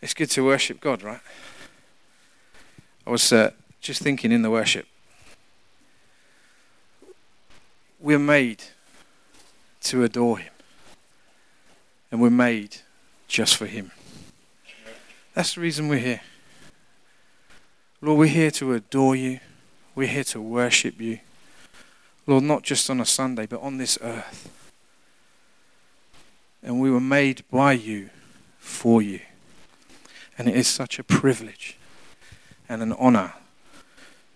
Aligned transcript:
It's 0.00 0.14
good 0.14 0.30
to 0.30 0.44
worship 0.44 0.80
God, 0.80 1.02
right? 1.02 1.20
I 3.06 3.10
was 3.10 3.32
uh, 3.32 3.50
just 3.80 4.02
thinking 4.02 4.32
in 4.32 4.42
the 4.42 4.50
worship. 4.50 4.86
We're 7.98 8.18
made 8.18 8.62
to 9.82 10.04
adore 10.04 10.38
Him, 10.38 10.52
and 12.12 12.20
we're 12.20 12.30
made 12.30 12.76
just 13.26 13.56
for 13.56 13.66
Him. 13.66 13.90
That's 15.34 15.54
the 15.54 15.60
reason 15.60 15.88
we're 15.88 15.98
here. 15.98 16.20
Lord, 18.00 18.18
we're 18.20 18.26
here 18.26 18.52
to 18.52 18.74
adore 18.74 19.16
you, 19.16 19.40
we're 19.94 20.06
here 20.06 20.24
to 20.24 20.40
worship 20.40 21.00
you. 21.00 21.18
Lord, 22.26 22.44
not 22.44 22.62
just 22.62 22.88
on 22.90 23.00
a 23.00 23.06
Sunday, 23.06 23.46
but 23.46 23.60
on 23.62 23.78
this 23.78 23.98
earth. 24.02 24.50
And 26.62 26.78
we 26.78 26.90
were 26.90 27.00
made 27.00 27.42
by 27.50 27.72
you 27.72 28.10
for 28.58 29.00
you. 29.00 29.20
And 30.38 30.48
it 30.48 30.54
is 30.54 30.68
such 30.68 30.98
a 30.98 31.04
privilege 31.04 31.76
and 32.68 32.80
an 32.80 32.92
honor 32.92 33.34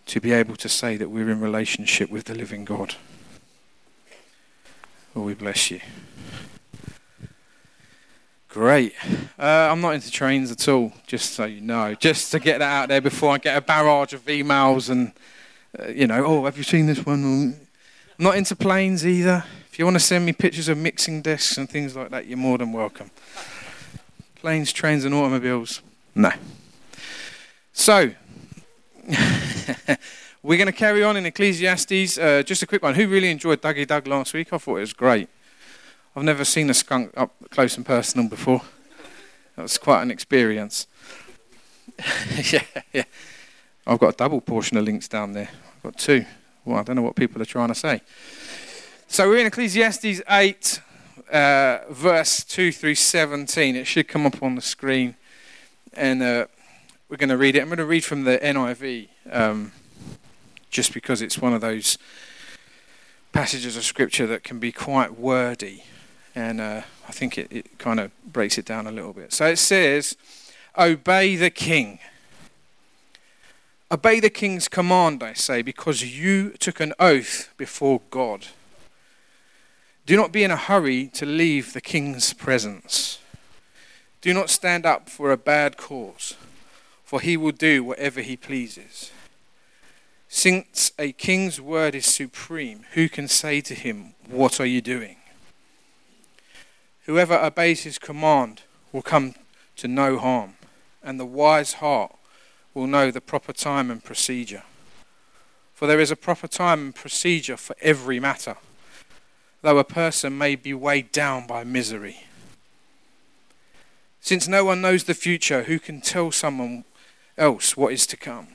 to 0.07 0.21
be 0.21 0.33
able 0.33 0.57
to 0.57 0.69
say 0.69 0.97
that 0.97 1.09
we're 1.09 1.31
in 1.31 1.41
relationship 1.41 2.11
with 2.11 2.25
the 2.25 2.35
living 2.35 2.65
God. 2.65 2.97
Well, 5.15 5.25
we 5.25 5.35
bless 5.35 5.71
you. 5.71 5.81
Great. 8.49 8.95
Uh, 9.39 9.69
I'm 9.71 9.81
not 9.81 9.95
into 9.95 10.11
trains 10.11 10.51
at 10.51 10.69
all, 10.69 10.93
just 11.07 11.33
so 11.33 11.47
you 11.47 11.61
know. 11.61 11.95
Just 11.95 12.33
to 12.33 12.39
get 12.39 12.59
that 12.59 12.83
out 12.83 12.89
there 12.89 13.01
before 13.01 13.33
I 13.33 13.39
get 13.39 13.57
a 13.57 13.63
barrage 13.63 14.13
of 14.13 14.25
emails 14.27 14.91
and, 14.91 15.13
uh, 15.79 15.89
you 15.89 16.07
know, 16.07 16.25
oh, 16.25 16.45
have 16.45 16.59
you 16.59 16.65
seen 16.65 16.87
this 16.87 17.07
one? 17.07 17.25
I'm 18.19 18.25
not 18.25 18.37
into 18.37 18.55
planes 18.57 19.07
either. 19.07 19.45
If 19.71 19.79
you 19.79 19.87
want 19.87 19.95
to 19.95 20.01
send 20.01 20.27
me 20.27 20.35
pictures 20.35 20.69
of 20.69 20.77
mixing 20.77 21.23
desks 21.23 21.57
and 21.57 21.71
things 21.71 21.97
like 21.97 22.11
that, 22.11 22.27
you're 22.27 22.37
more 22.37 22.59
than 22.59 22.73
welcome. 22.73 23.11
Planes, 24.35 24.71
trains, 24.71 25.07
and 25.07 25.15
automobiles, 25.15 25.81
no. 26.15 26.33
So, 27.73 28.11
we're 30.43 30.59
going 30.59 30.67
to 30.67 30.73
carry 30.73 31.03
on 31.03 31.17
in 31.17 31.27
Ecclesiastes. 31.27 32.19
Uh, 32.19 32.43
just 32.43 32.63
a 32.63 32.67
quick 32.67 32.83
one. 32.83 32.95
Who 32.95 33.09
really 33.09 33.31
enjoyed 33.31 33.63
Dougie 33.63 33.87
Doug 33.87 34.07
last 34.07 34.35
week? 34.35 34.53
I 34.53 34.59
thought 34.59 34.77
it 34.77 34.81
was 34.81 34.93
great. 34.93 35.29
I've 36.15 36.25
never 36.25 36.45
seen 36.45 36.69
a 36.69 36.75
skunk 36.75 37.13
up 37.17 37.33
close 37.51 37.77
and 37.77 37.87
personal 37.87 38.29
before. 38.29 38.61
That 39.57 39.63
was 39.63 39.79
quite 39.79 40.03
an 40.03 40.11
experience. 40.11 40.87
yeah, 42.53 42.65
yeah. 42.93 43.05
I've 43.87 43.99
got 43.99 44.15
a 44.15 44.17
double 44.17 44.41
portion 44.41 44.77
of 44.77 44.85
links 44.85 45.09
down 45.09 45.33
there. 45.33 45.49
I've 45.77 45.83
got 45.83 45.99
two. 45.99 46.25
Well, 46.65 46.79
I 46.79 46.83
don't 46.83 46.97
know 46.97 47.03
what 47.03 47.17
people 47.17 47.41
are 47.43 47.47
trying 47.47 47.69
to 47.69 47.75
say. 47.75 48.03
So 49.09 49.29
we're 49.29 49.39
in 49.39 49.47
Ecclesiastes 49.47 50.23
8, 50.29 50.81
uh, 51.33 51.79
verse 51.91 52.45
2 52.45 52.73
through 52.73 52.95
17. 52.95 53.77
It 53.77 53.87
should 53.87 54.09
come 54.09 54.27
up 54.27 54.43
on 54.43 54.55
the 54.55 54.63
screen. 54.63 55.17
And 55.95 56.23
uh, 56.23 56.47
we're 57.09 57.19
going 57.19 57.29
to 57.29 57.37
read 57.37 57.57
it. 57.57 57.61
I'm 57.61 57.69
going 57.69 57.79
to 57.79 57.85
read 57.85 58.05
from 58.05 58.25
the 58.25 58.39
NIV 58.39 59.09
um, 59.31 59.73
just 60.71 60.95
because 60.95 61.21
it's 61.21 61.39
one 61.39 61.53
of 61.53 61.61
those 61.61 61.99
passages 63.33 63.77
of 63.77 63.85
scripture 63.85 64.27
that 64.27 64.43
can 64.43 64.59
be 64.59 64.73
quite 64.73 65.19
wordy. 65.19 65.85
And 66.35 66.61
uh, 66.61 66.83
I 67.07 67.13
think 67.13 67.37
it, 67.37 67.49
it 67.51 67.79
kind 67.79 68.01
of 68.01 68.11
breaks 68.25 68.57
it 68.57 68.65
down 68.65 68.87
a 68.87 68.91
little 68.91 69.13
bit. 69.13 69.33
So 69.33 69.47
it 69.47 69.59
says, 69.59 70.17
Obey 70.79 71.37
the 71.37 71.51
king. 71.51 71.99
Obey 73.91 74.21
the 74.21 74.31
king's 74.31 74.69
command, 74.69 75.23
I 75.23 75.35
say, 75.35 75.61
because 75.61 76.03
you 76.03 76.51
took 76.53 76.81
an 76.81 76.95
oath 76.99 77.53
before 77.59 78.01
God. 78.11 78.47
Do 80.07 80.17
not 80.17 80.33
be 80.33 80.43
in 80.43 80.51
a 80.51 80.57
hurry 80.57 81.09
to 81.09 81.27
leave 81.27 81.75
the 81.75 81.83
king's 81.83 82.33
presence. 82.33 83.19
Do 84.23 84.33
not 84.33 84.49
stand 84.49 84.87
up 84.87 85.11
for 85.11 85.31
a 85.31 85.37
bad 85.37 85.77
cause, 85.77 86.37
for 87.05 87.21
he 87.21 87.37
will 87.37 87.53
do 87.53 87.85
whatever 87.85 88.23
he 88.23 88.37
pleases. 88.37 89.13
Since 90.29 90.93
a 90.99 91.13
king's 91.13 91.61
word 91.61 91.95
is 91.95 92.07
supreme, 92.07 92.87
who 92.95 93.11
can 93.11 93.29
say 93.29 93.61
to 93.61 93.75
him, 93.75 94.15
What 94.27 94.59
are 94.59 94.67
you 94.67 94.81
doing? 94.81 95.17
Whoever 97.05 97.35
obeys 97.35 97.83
his 97.83 97.99
command 97.99 98.63
will 98.93 99.03
come 99.03 99.35
to 99.77 99.89
no 99.89 100.17
harm, 100.17 100.55
and 101.03 101.21
the 101.21 101.27
wise 101.27 101.75
heart 101.75 102.17
will 102.73 102.87
know 102.87 103.11
the 103.11 103.21
proper 103.21 103.53
time 103.53 103.91
and 103.91 104.03
procedure. 104.03 104.63
For 105.75 105.87
there 105.87 106.01
is 106.01 106.11
a 106.11 106.17
proper 106.17 106.49
time 106.49 106.81
and 106.81 106.95
procedure 106.95 107.59
for 107.59 107.77
every 107.83 108.19
matter 108.19 108.57
though 109.63 109.79
a 109.79 109.85
person 109.85 110.37
may 110.37 110.57
be 110.57 110.75
weighed 110.75 111.13
down 111.13 111.47
by 111.47 111.65
misery. 111.65 112.25
Since 114.23 114.47
no 114.47 114.65
one 114.65 114.81
knows 114.81 115.03
the 115.05 115.15
future, 115.15 115.65
who 115.65 115.81
can 115.81 116.01
tell 116.01 116.31
someone 116.31 116.85
else 117.37 117.77
what 117.77 117.93
is 117.93 118.07
to 118.07 118.17
come? 118.17 118.47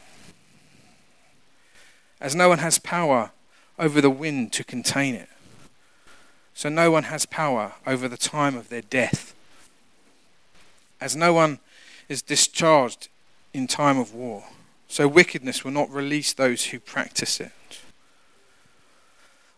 As 2.21 2.33
no 2.33 2.47
one 2.47 2.59
has 2.59 2.79
power 2.79 3.31
over 3.77 3.99
the 3.99 4.09
wind 4.09 4.53
to 4.53 4.63
contain 4.63 5.13
it, 5.13 5.27
so 6.53 6.69
no 6.69 6.89
one 6.89 7.03
has 7.03 7.25
power 7.25 7.73
over 7.85 8.07
the 8.07 8.17
time 8.17 8.55
of 8.55 8.69
their 8.69 8.81
death. 8.81 9.35
As 11.01 11.17
no 11.17 11.33
one 11.33 11.59
is 12.07 12.21
discharged 12.21 13.09
in 13.53 13.67
time 13.67 13.99
of 13.99 14.13
war, 14.13 14.45
so 14.87 15.05
wickedness 15.05 15.65
will 15.65 15.71
not 15.71 15.91
release 15.91 16.31
those 16.31 16.67
who 16.67 16.79
practice 16.79 17.41
it. 17.41 17.51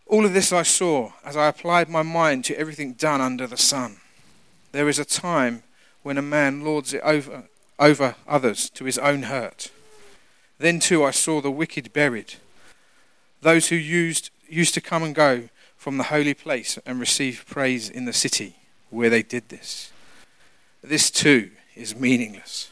All 0.07 0.25
of 0.25 0.33
this 0.33 0.51
I 0.51 0.63
saw 0.63 1.11
as 1.23 1.37
I 1.37 1.47
applied 1.47 1.87
my 1.87 2.01
mind 2.01 2.45
to 2.45 2.59
everything 2.59 2.93
done 2.93 3.21
under 3.21 3.45
the 3.45 3.57
sun. 3.57 3.97
There 4.71 4.89
is 4.89 4.97
a 4.97 5.05
time 5.05 5.61
when 6.03 6.17
a 6.17 6.21
man 6.21 6.63
lords 6.63 6.93
it 6.93 7.01
over, 7.03 7.43
over 7.77 8.15
others 8.27 8.69
to 8.71 8.85
his 8.85 8.97
own 8.97 9.23
hurt. 9.23 9.71
Then 10.57 10.79
too 10.79 11.03
I 11.03 11.11
saw 11.11 11.41
the 11.41 11.51
wicked 11.51 11.93
buried, 11.93 12.35
those 13.41 13.69
who 13.69 13.75
used, 13.75 14.29
used 14.47 14.73
to 14.73 14.81
come 14.81 15.03
and 15.03 15.15
go 15.15 15.49
from 15.77 15.97
the 15.97 16.05
holy 16.05 16.33
place 16.33 16.77
and 16.85 16.99
receive 16.99 17.45
praise 17.47 17.89
in 17.89 18.05
the 18.05 18.13
city 18.13 18.57
where 18.89 19.09
they 19.09 19.23
did 19.23 19.49
this. 19.49 19.91
This 20.83 21.09
too 21.09 21.51
is 21.75 21.95
meaningless. 21.95 22.69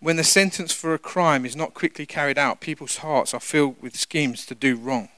When 0.00 0.16
the 0.16 0.24
sentence 0.24 0.72
for 0.72 0.94
a 0.94 0.98
crime 0.98 1.44
is 1.44 1.56
not 1.56 1.74
quickly 1.74 2.06
carried 2.06 2.38
out, 2.38 2.60
people's 2.60 2.98
hearts 2.98 3.34
are 3.34 3.40
filled 3.40 3.80
with 3.82 3.96
schemes 3.96 4.46
to 4.46 4.54
do 4.54 4.76
wrong. 4.76 5.08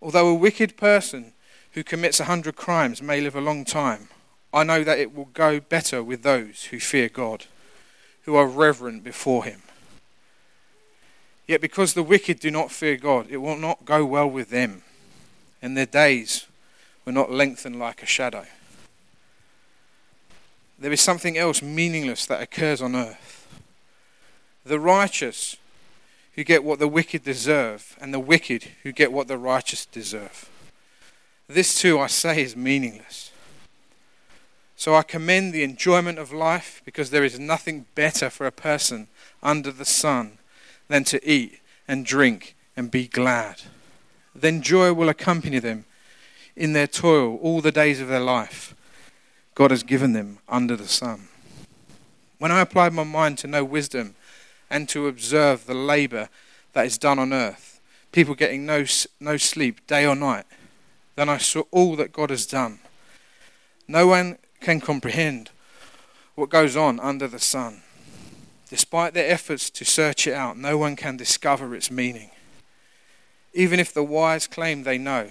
Although 0.00 0.28
a 0.28 0.34
wicked 0.34 0.76
person 0.76 1.32
who 1.72 1.84
commits 1.84 2.20
a 2.20 2.24
hundred 2.24 2.56
crimes 2.56 3.02
may 3.02 3.20
live 3.20 3.36
a 3.36 3.40
long 3.40 3.64
time, 3.64 4.08
I 4.52 4.64
know 4.64 4.82
that 4.84 4.98
it 4.98 5.14
will 5.14 5.28
go 5.32 5.60
better 5.60 6.02
with 6.02 6.22
those 6.22 6.64
who 6.64 6.80
fear 6.80 7.08
God, 7.08 7.46
who 8.24 8.36
are 8.36 8.46
reverent 8.46 9.04
before 9.04 9.44
Him. 9.44 9.62
Yet 11.46 11.60
because 11.60 11.94
the 11.94 12.02
wicked 12.02 12.40
do 12.40 12.50
not 12.50 12.70
fear 12.70 12.96
God, 12.96 13.26
it 13.30 13.38
will 13.38 13.56
not 13.56 13.84
go 13.84 14.04
well 14.04 14.28
with 14.28 14.50
them, 14.50 14.82
and 15.62 15.76
their 15.76 15.86
days 15.86 16.46
will 17.04 17.12
not 17.12 17.30
lengthen 17.30 17.78
like 17.78 18.02
a 18.02 18.06
shadow. 18.06 18.46
There 20.78 20.92
is 20.92 21.00
something 21.00 21.36
else 21.36 21.60
meaningless 21.60 22.24
that 22.26 22.40
occurs 22.40 22.80
on 22.80 22.96
earth. 22.96 23.46
The 24.64 24.80
righteous 24.80 25.56
who 26.34 26.44
get 26.44 26.64
what 26.64 26.78
the 26.78 26.88
wicked 26.88 27.24
deserve, 27.24 27.96
and 28.00 28.14
the 28.14 28.20
wicked 28.20 28.68
who 28.82 28.92
get 28.92 29.12
what 29.12 29.28
the 29.28 29.36
righteous 29.36 29.84
deserve. 29.86 30.48
This 31.48 31.80
too, 31.80 31.98
I 31.98 32.06
say, 32.06 32.42
is 32.42 32.56
meaningless. 32.56 33.29
So 34.80 34.94
I 34.94 35.02
commend 35.02 35.52
the 35.52 35.62
enjoyment 35.62 36.18
of 36.18 36.32
life 36.32 36.80
because 36.86 37.10
there 37.10 37.22
is 37.22 37.38
nothing 37.38 37.84
better 37.94 38.30
for 38.30 38.46
a 38.46 38.50
person 38.50 39.08
under 39.42 39.70
the 39.70 39.84
sun 39.84 40.38
than 40.88 41.04
to 41.04 41.20
eat 41.22 41.60
and 41.86 42.06
drink 42.06 42.56
and 42.74 42.90
be 42.90 43.06
glad. 43.06 43.60
Then 44.34 44.62
joy 44.62 44.94
will 44.94 45.10
accompany 45.10 45.58
them 45.58 45.84
in 46.56 46.72
their 46.72 46.86
toil 46.86 47.36
all 47.42 47.60
the 47.60 47.70
days 47.70 48.00
of 48.00 48.08
their 48.08 48.20
life. 48.20 48.74
God 49.54 49.70
has 49.70 49.82
given 49.82 50.14
them 50.14 50.38
under 50.48 50.76
the 50.76 50.88
sun. 50.88 51.28
When 52.38 52.50
I 52.50 52.62
applied 52.62 52.94
my 52.94 53.04
mind 53.04 53.36
to 53.40 53.46
know 53.48 53.62
wisdom, 53.62 54.14
and 54.70 54.88
to 54.88 55.08
observe 55.08 55.66
the 55.66 55.74
labor 55.74 56.30
that 56.72 56.86
is 56.86 56.96
done 56.96 57.18
on 57.18 57.34
earth, 57.34 57.82
people 58.12 58.34
getting 58.34 58.64
no, 58.64 58.86
no 59.20 59.36
sleep 59.36 59.86
day 59.86 60.06
or 60.06 60.16
night. 60.16 60.46
Then 61.16 61.28
I 61.28 61.36
saw 61.36 61.64
all 61.70 61.96
that 61.96 62.14
God 62.14 62.30
has 62.30 62.46
done. 62.46 62.78
No 63.86 64.06
one 64.06 64.38
can 64.60 64.80
comprehend 64.80 65.50
what 66.34 66.50
goes 66.50 66.76
on 66.76 67.00
under 67.00 67.26
the 67.26 67.38
sun. 67.38 67.82
Despite 68.68 69.14
their 69.14 69.30
efforts 69.30 69.68
to 69.70 69.84
search 69.84 70.26
it 70.26 70.32
out, 70.32 70.56
no 70.56 70.78
one 70.78 70.96
can 70.96 71.16
discover 71.16 71.74
its 71.74 71.90
meaning. 71.90 72.30
Even 73.52 73.80
if 73.80 73.92
the 73.92 74.04
wise 74.04 74.46
claim 74.46 74.84
they 74.84 74.96
know, 74.96 75.30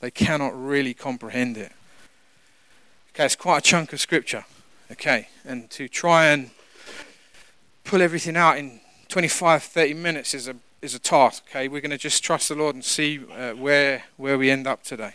they 0.00 0.10
cannot 0.10 0.52
really 0.58 0.94
comprehend 0.94 1.58
it. 1.58 1.72
Okay, 3.10 3.26
it's 3.26 3.36
quite 3.36 3.58
a 3.58 3.62
chunk 3.62 3.92
of 3.92 4.00
scripture. 4.00 4.44
Okay, 4.90 5.28
and 5.44 5.70
to 5.70 5.88
try 5.88 6.26
and 6.26 6.50
pull 7.84 8.02
everything 8.02 8.36
out 8.36 8.56
in 8.56 8.80
25, 9.08 9.62
30 9.62 9.94
minutes 9.94 10.34
is 10.34 10.48
a, 10.48 10.56
is 10.80 10.94
a 10.94 10.98
task, 10.98 11.44
okay? 11.50 11.68
We're 11.68 11.80
going 11.80 11.90
to 11.90 11.98
just 11.98 12.22
trust 12.22 12.48
the 12.48 12.54
Lord 12.54 12.76
and 12.76 12.84
see 12.84 13.20
uh, 13.36 13.52
where, 13.52 14.04
where 14.16 14.38
we 14.38 14.50
end 14.50 14.66
up 14.66 14.82
today. 14.82 15.14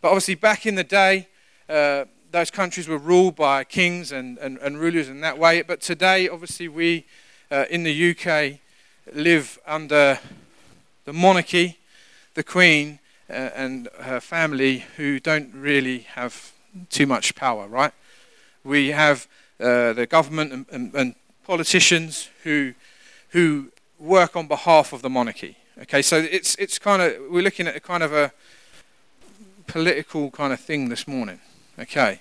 But 0.00 0.08
obviously, 0.08 0.34
back 0.34 0.66
in 0.66 0.74
the 0.74 0.84
day, 0.84 1.28
uh, 1.68 2.04
those 2.32 2.50
countries 2.50 2.88
were 2.88 2.98
ruled 2.98 3.36
by 3.36 3.62
kings 3.62 4.10
and, 4.10 4.38
and, 4.38 4.58
and 4.58 4.78
rulers 4.78 5.08
in 5.08 5.20
that 5.20 5.38
way. 5.38 5.62
But 5.62 5.80
today, 5.80 6.28
obviously, 6.28 6.66
we 6.66 7.04
uh, 7.50 7.66
in 7.70 7.82
the 7.82 8.10
UK 8.10 8.58
live 9.14 9.58
under 9.66 10.18
the 11.04 11.12
monarchy, 11.12 11.78
the 12.34 12.42
Queen, 12.42 12.98
uh, 13.28 13.50
and 13.54 13.88
her 14.00 14.20
family, 14.20 14.84
who 14.96 15.20
don't 15.20 15.52
really 15.54 16.00
have 16.00 16.52
too 16.88 17.06
much 17.06 17.34
power, 17.34 17.68
right? 17.68 17.92
We 18.64 18.88
have 18.88 19.28
uh, 19.60 19.92
the 19.92 20.06
government 20.06 20.52
and, 20.52 20.66
and, 20.70 20.94
and 20.94 21.14
politicians 21.44 22.30
who, 22.44 22.72
who 23.30 23.70
work 23.98 24.36
on 24.36 24.48
behalf 24.48 24.92
of 24.92 25.02
the 25.02 25.10
monarchy. 25.10 25.56
Okay, 25.82 26.00
so 26.00 26.16
it's, 26.16 26.54
it's 26.56 26.78
kind 26.78 27.02
of, 27.02 27.30
we're 27.30 27.42
looking 27.42 27.66
at 27.66 27.76
a 27.76 27.80
kind 27.80 28.02
of 28.02 28.12
a 28.12 28.32
political 29.66 30.30
kind 30.30 30.52
of 30.52 30.60
thing 30.60 30.88
this 30.88 31.06
morning. 31.06 31.40
Okay, 31.82 32.20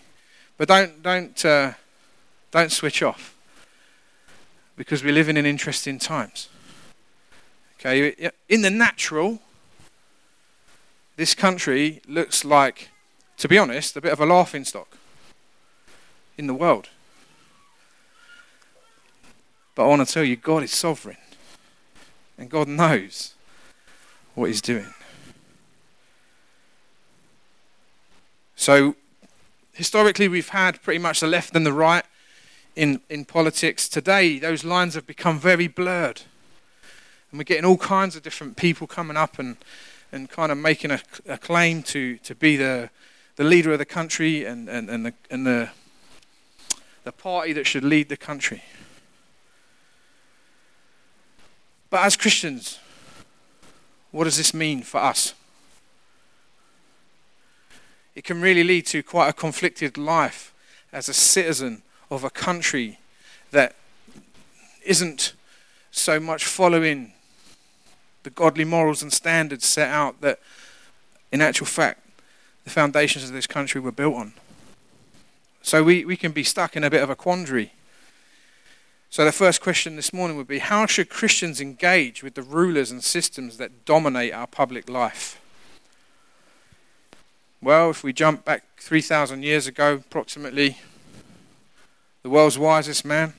but 0.57 0.67
don't, 0.67 1.03
don't, 1.03 1.45
uh, 1.45 1.73
don't 2.49 2.71
switch 2.71 3.03
off 3.03 3.35
because 4.75 5.03
we 5.03 5.11
live 5.11 5.29
in 5.29 5.37
interesting 5.37 5.99
times. 5.99 6.49
Okay, 7.79 8.31
in 8.49 8.63
the 8.63 8.71
natural, 8.71 9.39
this 11.15 11.35
country 11.35 12.01
looks 12.07 12.43
like, 12.43 12.89
to 13.37 13.47
be 13.47 13.59
honest, 13.59 13.95
a 13.95 14.01
bit 14.01 14.11
of 14.11 14.19
a 14.19 14.25
laughing 14.25 14.65
stock 14.65 14.97
in 16.39 16.47
the 16.47 16.55
world. 16.55 16.89
But 19.75 19.83
I 19.83 19.87
want 19.87 20.07
to 20.07 20.11
tell 20.11 20.23
you, 20.23 20.37
God 20.37 20.63
is 20.63 20.71
sovereign. 20.71 21.17
And 22.35 22.49
God 22.49 22.67
knows 22.67 23.35
what 24.33 24.47
He's 24.47 24.61
doing. 24.61 24.91
So, 28.55 28.95
historically, 29.73 30.27
we've 30.27 30.49
had 30.49 30.81
pretty 30.81 30.99
much 30.99 31.19
the 31.19 31.27
left 31.27 31.55
and 31.55 31.65
the 31.65 31.73
right 31.73 32.05
in, 32.75 33.01
in 33.09 33.25
politics. 33.25 33.89
Today, 33.89 34.39
those 34.39 34.63
lines 34.63 34.95
have 34.95 35.07
become 35.07 35.39
very 35.39 35.67
blurred. 35.67 36.21
And 37.31 37.37
we're 37.37 37.45
getting 37.45 37.65
all 37.65 37.77
kinds 37.77 38.15
of 38.15 38.23
different 38.23 38.57
people 38.57 38.87
coming 38.87 39.17
up 39.17 39.39
and, 39.39 39.57
and 40.11 40.29
kind 40.29 40.51
of 40.51 40.57
making 40.57 40.91
a, 40.91 40.99
a 41.27 41.37
claim 41.37 41.83
to, 41.83 42.17
to 42.17 42.35
be 42.35 42.57
the, 42.57 42.89
the 43.37 43.43
leader 43.43 43.71
of 43.71 43.79
the 43.79 43.85
country 43.85 44.45
and, 44.45 44.69
and, 44.69 44.89
and, 44.89 45.05
the, 45.05 45.13
and 45.29 45.47
the, 45.47 45.69
the 47.03 47.11
party 47.11 47.53
that 47.53 47.65
should 47.65 47.83
lead 47.83 48.09
the 48.09 48.17
country. 48.17 48.63
But 51.89 52.05
as 52.05 52.15
Christians, 52.15 52.79
what 54.11 54.25
does 54.25 54.37
this 54.37 54.53
mean 54.53 54.81
for 54.81 54.99
us? 54.99 55.33
It 58.15 58.23
can 58.23 58.41
really 58.41 58.63
lead 58.63 58.85
to 58.87 59.03
quite 59.03 59.29
a 59.29 59.33
conflicted 59.33 59.97
life 59.97 60.53
as 60.91 61.07
a 61.07 61.13
citizen 61.13 61.81
of 62.09 62.23
a 62.23 62.29
country 62.29 62.99
that 63.51 63.75
isn't 64.85 65.33
so 65.91 66.19
much 66.19 66.45
following 66.45 67.13
the 68.23 68.29
godly 68.29 68.65
morals 68.65 69.01
and 69.01 69.11
standards 69.11 69.65
set 69.65 69.89
out 69.89 70.21
that, 70.21 70.39
in 71.31 71.41
actual 71.41 71.67
fact, 71.67 72.05
the 72.63 72.69
foundations 72.69 73.25
of 73.25 73.31
this 73.31 73.47
country 73.47 73.81
were 73.81 73.91
built 73.91 74.15
on. 74.15 74.33
So 75.61 75.83
we, 75.83 76.05
we 76.05 76.17
can 76.17 76.31
be 76.31 76.43
stuck 76.43 76.75
in 76.75 76.83
a 76.83 76.89
bit 76.89 77.03
of 77.03 77.09
a 77.09 77.15
quandary 77.15 77.71
so, 79.11 79.25
the 79.25 79.33
first 79.33 79.59
question 79.59 79.97
this 79.97 80.13
morning 80.13 80.37
would 80.37 80.47
be 80.47 80.59
How 80.59 80.85
should 80.85 81.09
Christians 81.09 81.59
engage 81.59 82.23
with 82.23 82.35
the 82.35 82.41
rulers 82.41 82.91
and 82.91 83.03
systems 83.03 83.57
that 83.57 83.83
dominate 83.83 84.31
our 84.31 84.47
public 84.47 84.89
life? 84.89 85.40
Well, 87.63 87.91
if 87.91 88.03
we 88.03 88.11
jump 88.11 88.43
back 88.43 88.63
3,000 88.77 89.43
years 89.43 89.67
ago, 89.67 89.93
approximately, 89.93 90.79
the 92.23 92.29
world's 92.29 92.57
wisest 92.57 93.05
man, 93.05 93.33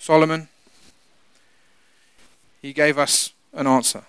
Solomon, 0.00 0.48
he 2.60 2.72
gave 2.72 2.98
us 2.98 3.32
an 3.52 3.68
answer. 3.68 4.02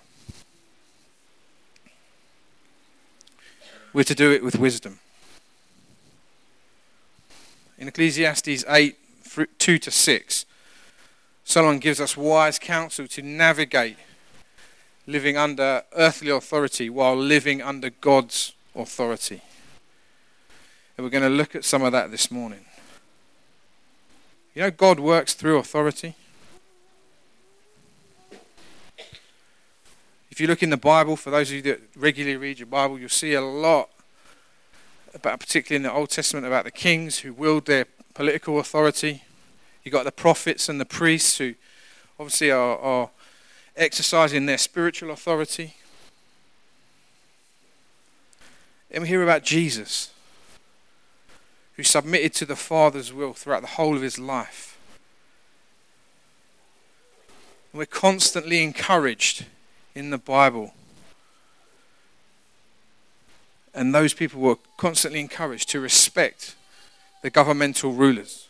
We're 3.92 4.02
to 4.02 4.14
do 4.16 4.32
it 4.32 4.42
with 4.42 4.58
wisdom. 4.58 4.98
In 7.78 7.86
Ecclesiastes 7.86 8.64
8, 8.68 8.96
2 9.58 9.78
to 9.78 9.90
6. 9.92 10.46
Solomon 11.44 11.78
gives 11.78 12.00
us 12.00 12.16
wise 12.16 12.58
counsel 12.58 13.06
to 13.06 13.22
navigate 13.22 13.98
living 15.06 15.36
under 15.36 15.84
earthly 15.94 16.30
authority 16.30 16.90
while 16.90 17.16
living 17.16 17.62
under 17.62 17.90
God's 17.90 18.52
authority. 18.74 19.42
And 20.96 21.04
we're 21.04 21.10
going 21.10 21.24
to 21.24 21.28
look 21.28 21.54
at 21.54 21.64
some 21.64 21.82
of 21.82 21.92
that 21.92 22.10
this 22.10 22.30
morning. 22.30 22.64
You 24.54 24.62
know, 24.62 24.70
God 24.70 25.00
works 25.00 25.34
through 25.34 25.58
authority. 25.58 26.14
If 30.30 30.40
you 30.40 30.46
look 30.46 30.62
in 30.62 30.70
the 30.70 30.76
Bible, 30.76 31.16
for 31.16 31.30
those 31.30 31.50
of 31.50 31.56
you 31.56 31.62
that 31.62 31.80
regularly 31.96 32.36
read 32.36 32.58
your 32.58 32.66
Bible, 32.66 32.98
you'll 32.98 33.08
see 33.08 33.34
a 33.34 33.40
lot 33.40 33.88
about, 35.14 35.40
particularly 35.40 35.76
in 35.76 35.82
the 35.82 35.92
Old 35.92 36.10
Testament, 36.10 36.46
about 36.46 36.64
the 36.64 36.70
kings 36.70 37.20
who 37.20 37.32
willed 37.32 37.66
their 37.66 37.86
political 38.14 38.58
authority. 38.58 39.22
You've 39.82 39.92
got 39.92 40.04
the 40.04 40.12
prophets 40.12 40.68
and 40.68 40.80
the 40.80 40.84
priests 40.84 41.38
who 41.38 41.54
obviously 42.18 42.50
are, 42.50 42.78
are 42.78 43.10
exercising 43.76 44.46
their 44.46 44.58
spiritual 44.58 45.10
authority. 45.10 45.74
And 48.90 49.02
we 49.02 49.08
hear 49.08 49.22
about 49.22 49.42
Jesus, 49.42 50.10
who 51.76 51.82
submitted 51.82 52.32
to 52.34 52.46
the 52.46 52.56
Father's 52.56 53.12
will 53.12 53.32
throughout 53.32 53.62
the 53.62 53.68
whole 53.68 53.96
of 53.96 54.02
his 54.02 54.18
life. 54.18 54.78
And 57.72 57.78
we're 57.78 57.86
constantly 57.86 58.62
encouraged 58.62 59.46
in 59.94 60.10
the 60.10 60.18
Bible. 60.18 60.74
And 63.74 63.92
those 63.92 64.14
people 64.14 64.40
were 64.40 64.58
constantly 64.76 65.18
encouraged 65.18 65.68
to 65.70 65.80
respect 65.80 66.54
the 67.22 67.30
governmental 67.30 67.90
rulers. 67.90 68.46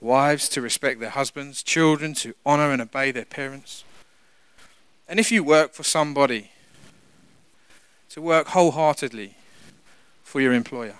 Wives 0.00 0.48
to 0.50 0.62
respect 0.62 1.00
their 1.00 1.10
husbands, 1.10 1.62
children 1.62 2.14
to 2.14 2.34
honor 2.46 2.70
and 2.70 2.80
obey 2.80 3.10
their 3.10 3.26
parents. 3.26 3.84
And 5.06 5.20
if 5.20 5.30
you 5.30 5.44
work 5.44 5.74
for 5.74 5.82
somebody, 5.82 6.50
to 8.14 8.22
work 8.22 8.46
wholeheartedly 8.46 9.34
for 10.22 10.40
your 10.40 10.52
employer. 10.52 10.94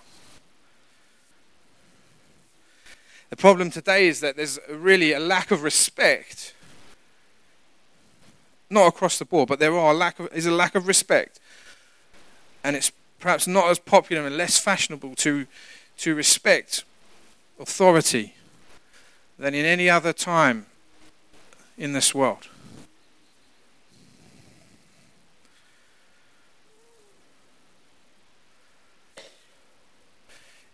The 3.31 3.37
problem 3.37 3.71
today 3.71 4.09
is 4.09 4.19
that 4.19 4.37
there's 4.37 4.59
really 4.69 5.13
a 5.13 5.21
lack 5.21 5.53
of 5.53 5.63
respect. 5.63 6.55
Not 8.69 8.89
across 8.89 9.17
the 9.21 9.25
board, 9.25 9.49
but 9.49 9.61
there 9.61 9.77
are 9.77 9.93
a 9.93 9.97
lack 9.97 10.19
of, 10.19 10.29
is 10.35 10.47
a 10.47 10.51
lack 10.51 10.75
of 10.75 10.89
respect. 10.89 11.39
And 12.65 12.75
it's 12.75 12.91
perhaps 13.21 13.47
not 13.47 13.71
as 13.71 13.79
popular 13.79 14.27
and 14.27 14.37
less 14.37 14.59
fashionable 14.59 15.15
to, 15.15 15.47
to 15.99 16.17
respect 16.17 16.83
authority 17.61 18.35
than 19.39 19.55
in 19.55 19.65
any 19.65 19.89
other 19.89 20.13
time 20.13 20.67
in 21.79 21.93
this 21.93 22.13
world. 22.13 22.49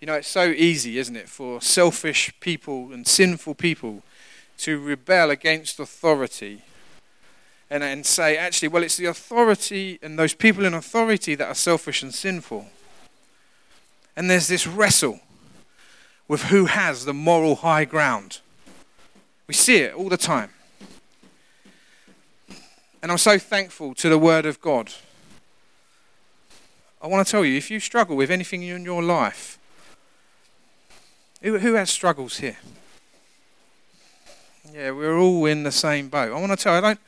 You 0.00 0.07
know, 0.07 0.14
it's 0.14 0.28
so 0.28 0.47
easy, 0.47 0.97
isn't 0.99 1.16
it, 1.16 1.28
for 1.28 1.61
selfish 1.61 2.33
people 2.40 2.90
and 2.90 3.07
sinful 3.07 3.54
people 3.54 4.02
to 4.59 4.80
rebel 4.80 5.30
against 5.30 5.78
authority 5.78 6.62
and, 7.69 7.85
and 7.85 8.07
say, 8.07 8.37
actually, 8.37 8.69
well, 8.69 8.83
it's 8.83 8.97
the 8.97 9.07
authority 9.07 9.99
and 10.02 10.19
those 10.19 10.33
people 10.33 10.64
in 10.64 10.73
authority 10.73 11.35
that 11.35 11.47
are 11.47 11.54
selfish 11.54 12.02
and 12.02 12.14
sinful. 12.14 12.66
And 14.16 14.30
there's 14.30 14.49
this 14.49 14.66
wrestle 14.66 15.21
with 16.26 16.45
who 16.45 16.64
has 16.64 17.04
the 17.04 17.14
moral 17.14 17.57
high 17.57 17.85
ground. 17.85 18.40
We 19.47 19.54
see 19.54 19.78
it 19.78 19.95
all 19.95 20.09
the 20.09 20.16
time. 20.16 20.50
And 23.02 23.12
I'm 23.12 23.19
so 23.19 23.38
thankful 23.38 23.95
to 23.97 24.09
the 24.09 24.19
Word 24.19 24.47
of 24.47 24.62
God. 24.62 24.92
I 27.02 27.07
want 27.07 27.26
to 27.26 27.30
tell 27.30 27.45
you 27.45 27.57
if 27.57 27.71
you 27.71 27.80
struggle 27.80 28.16
with 28.16 28.30
anything 28.30 28.62
in 28.62 28.85
your 28.85 29.02
life, 29.02 29.59
who, 31.42 31.59
who 31.59 31.75
has 31.75 31.90
struggles 31.90 32.38
here? 32.38 32.56
Yeah, 34.73 34.92
we're 34.92 35.18
all 35.18 35.47
in 35.47 35.62
the 35.62 35.73
same 35.73 36.09
boat. 36.09 36.32
I 36.32 36.40
want 36.40 36.50
to 36.50 36.56
tell 36.56 36.75
you, 36.75 36.78
I 36.78 36.80
don't, 36.80 37.00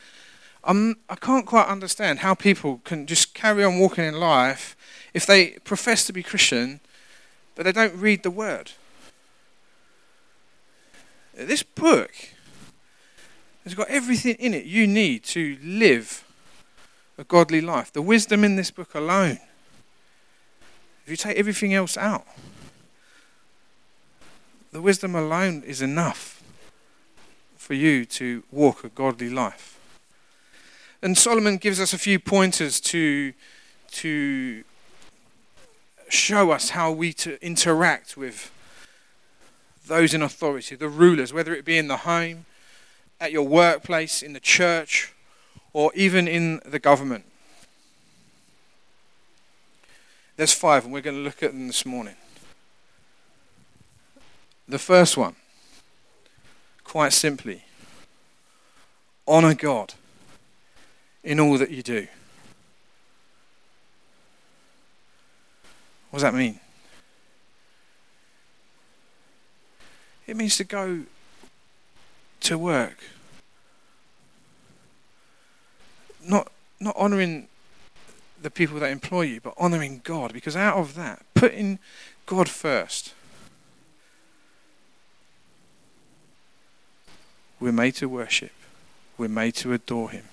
I'm, 0.64 0.96
I 1.08 1.14
can't 1.14 1.46
quite 1.46 1.66
understand 1.66 2.20
how 2.20 2.34
people 2.34 2.80
can 2.84 3.06
just 3.06 3.34
carry 3.34 3.64
on 3.64 3.78
walking 3.78 4.04
in 4.04 4.14
life 4.14 4.76
if 5.14 5.26
they 5.26 5.58
profess 5.64 6.04
to 6.06 6.12
be 6.12 6.22
Christian, 6.22 6.80
but 7.54 7.64
they 7.64 7.72
don't 7.72 7.94
read 7.94 8.22
the 8.22 8.30
Word. 8.30 8.72
This 11.34 11.62
book 11.62 12.12
has 13.64 13.74
got 13.74 13.88
everything 13.88 14.36
in 14.38 14.54
it 14.54 14.64
you 14.64 14.86
need 14.86 15.24
to 15.24 15.56
live 15.62 16.24
a 17.16 17.24
godly 17.24 17.60
life. 17.60 17.92
The 17.92 18.02
wisdom 18.02 18.44
in 18.44 18.56
this 18.56 18.70
book 18.70 18.94
alone 18.94 19.38
if 21.04 21.10
you 21.10 21.16
take 21.16 21.36
everything 21.36 21.74
else 21.74 21.96
out, 21.96 22.26
the 24.72 24.80
wisdom 24.80 25.14
alone 25.14 25.62
is 25.64 25.82
enough 25.82 26.42
for 27.56 27.74
you 27.74 28.04
to 28.06 28.42
walk 28.50 28.82
a 28.84 28.88
godly 28.88 29.28
life. 29.28 29.78
And 31.02 31.16
Solomon 31.16 31.58
gives 31.58 31.78
us 31.78 31.92
a 31.92 31.98
few 31.98 32.18
pointers 32.18 32.80
to, 32.80 33.34
to 33.92 34.64
show 36.08 36.50
us 36.50 36.70
how 36.70 36.90
we 36.90 37.12
to 37.14 37.44
interact 37.44 38.16
with 38.16 38.50
those 39.86 40.14
in 40.14 40.22
authority, 40.22 40.74
the 40.74 40.88
rulers, 40.88 41.32
whether 41.32 41.54
it 41.54 41.64
be 41.64 41.76
in 41.76 41.88
the 41.88 41.98
home, 41.98 42.46
at 43.20 43.30
your 43.30 43.46
workplace, 43.46 44.22
in 44.22 44.32
the 44.32 44.40
church, 44.40 45.12
or 45.72 45.92
even 45.94 46.26
in 46.26 46.60
the 46.64 46.78
government. 46.78 47.24
There's 50.36 50.52
five, 50.52 50.84
and 50.84 50.92
we're 50.92 51.02
going 51.02 51.16
to 51.16 51.22
look 51.22 51.42
at 51.42 51.52
them 51.52 51.66
this 51.66 51.84
morning. 51.84 52.16
The 54.68 54.78
first 54.78 55.16
one, 55.16 55.34
quite 56.84 57.12
simply, 57.12 57.64
honor 59.26 59.54
God 59.54 59.94
in 61.22 61.40
all 61.40 61.58
that 61.58 61.70
you 61.70 61.82
do. 61.82 62.06
What 66.10 66.18
does 66.18 66.22
that 66.22 66.34
mean? 66.34 66.60
It 70.26 70.36
means 70.36 70.56
to 70.58 70.64
go 70.64 71.02
to 72.40 72.58
work. 72.58 72.98
Not 76.24 76.50
not 76.78 76.96
honoring 76.96 77.48
the 78.40 78.50
people 78.50 78.78
that 78.80 78.90
employ 78.90 79.22
you, 79.22 79.40
but 79.40 79.54
honoring 79.56 80.00
God 80.04 80.32
because 80.32 80.56
out 80.56 80.76
of 80.76 80.94
that, 80.96 81.24
putting 81.34 81.78
God 82.26 82.48
first. 82.48 83.14
We're 87.62 87.70
made 87.70 87.94
to 87.96 88.08
worship. 88.08 88.50
We're 89.16 89.28
made 89.28 89.54
to 89.56 89.72
adore 89.72 90.10
him. 90.10 90.24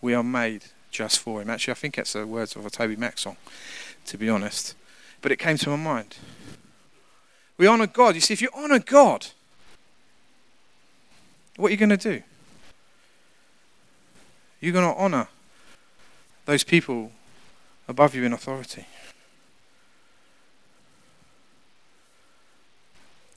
We 0.00 0.14
are 0.14 0.22
made 0.22 0.66
just 0.92 1.18
for 1.18 1.42
him. 1.42 1.50
Actually, 1.50 1.72
I 1.72 1.74
think 1.74 1.96
that's 1.96 2.12
the 2.12 2.24
words 2.24 2.54
of 2.54 2.64
a 2.64 2.70
TobyMac 2.70 3.18
song, 3.18 3.36
to 4.06 4.16
be 4.16 4.30
honest. 4.30 4.76
But 5.20 5.32
it 5.32 5.40
came 5.40 5.56
to 5.56 5.70
my 5.70 5.76
mind. 5.76 6.18
We 7.56 7.66
honour 7.66 7.88
God. 7.88 8.14
You 8.14 8.20
see, 8.20 8.32
if 8.32 8.40
you 8.40 8.48
honour 8.54 8.78
God, 8.78 9.26
what 11.56 11.66
are 11.66 11.70
you 11.72 11.76
going 11.76 11.88
to 11.88 11.96
do? 11.96 12.22
You're 14.60 14.72
going 14.72 14.94
to 14.94 14.96
honour 14.96 15.26
those 16.44 16.62
people 16.62 17.10
above 17.88 18.14
you 18.14 18.22
in 18.22 18.32
authority. 18.32 18.86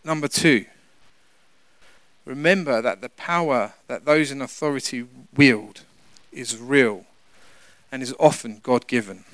Number 0.03 0.27
two, 0.27 0.65
remember 2.25 2.82
that 2.82 3.01
the 3.01 3.10
power 3.10 3.74
that 3.88 4.06
those 4.06 4.32
in 4.32 4.42
authority 4.42 5.06
wield 5.36 5.82
is 6.32 6.58
real 6.58 7.06
and 7.92 8.01
is 8.01 8.16
often 8.20 8.60
God 8.63 8.88
given. 8.88 9.25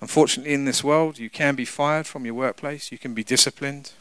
Unfortunately, 0.00 0.52
in 0.52 0.66
this 0.66 0.84
world, 0.84 1.18
you 1.18 1.30
can 1.30 1.54
be 1.54 1.64
fired 1.64 2.06
from 2.06 2.24
your 2.26 2.34
workplace, 2.34 2.92
you 2.92 2.98
can 2.98 3.14
be 3.14 3.24
disciplined, 3.24 3.92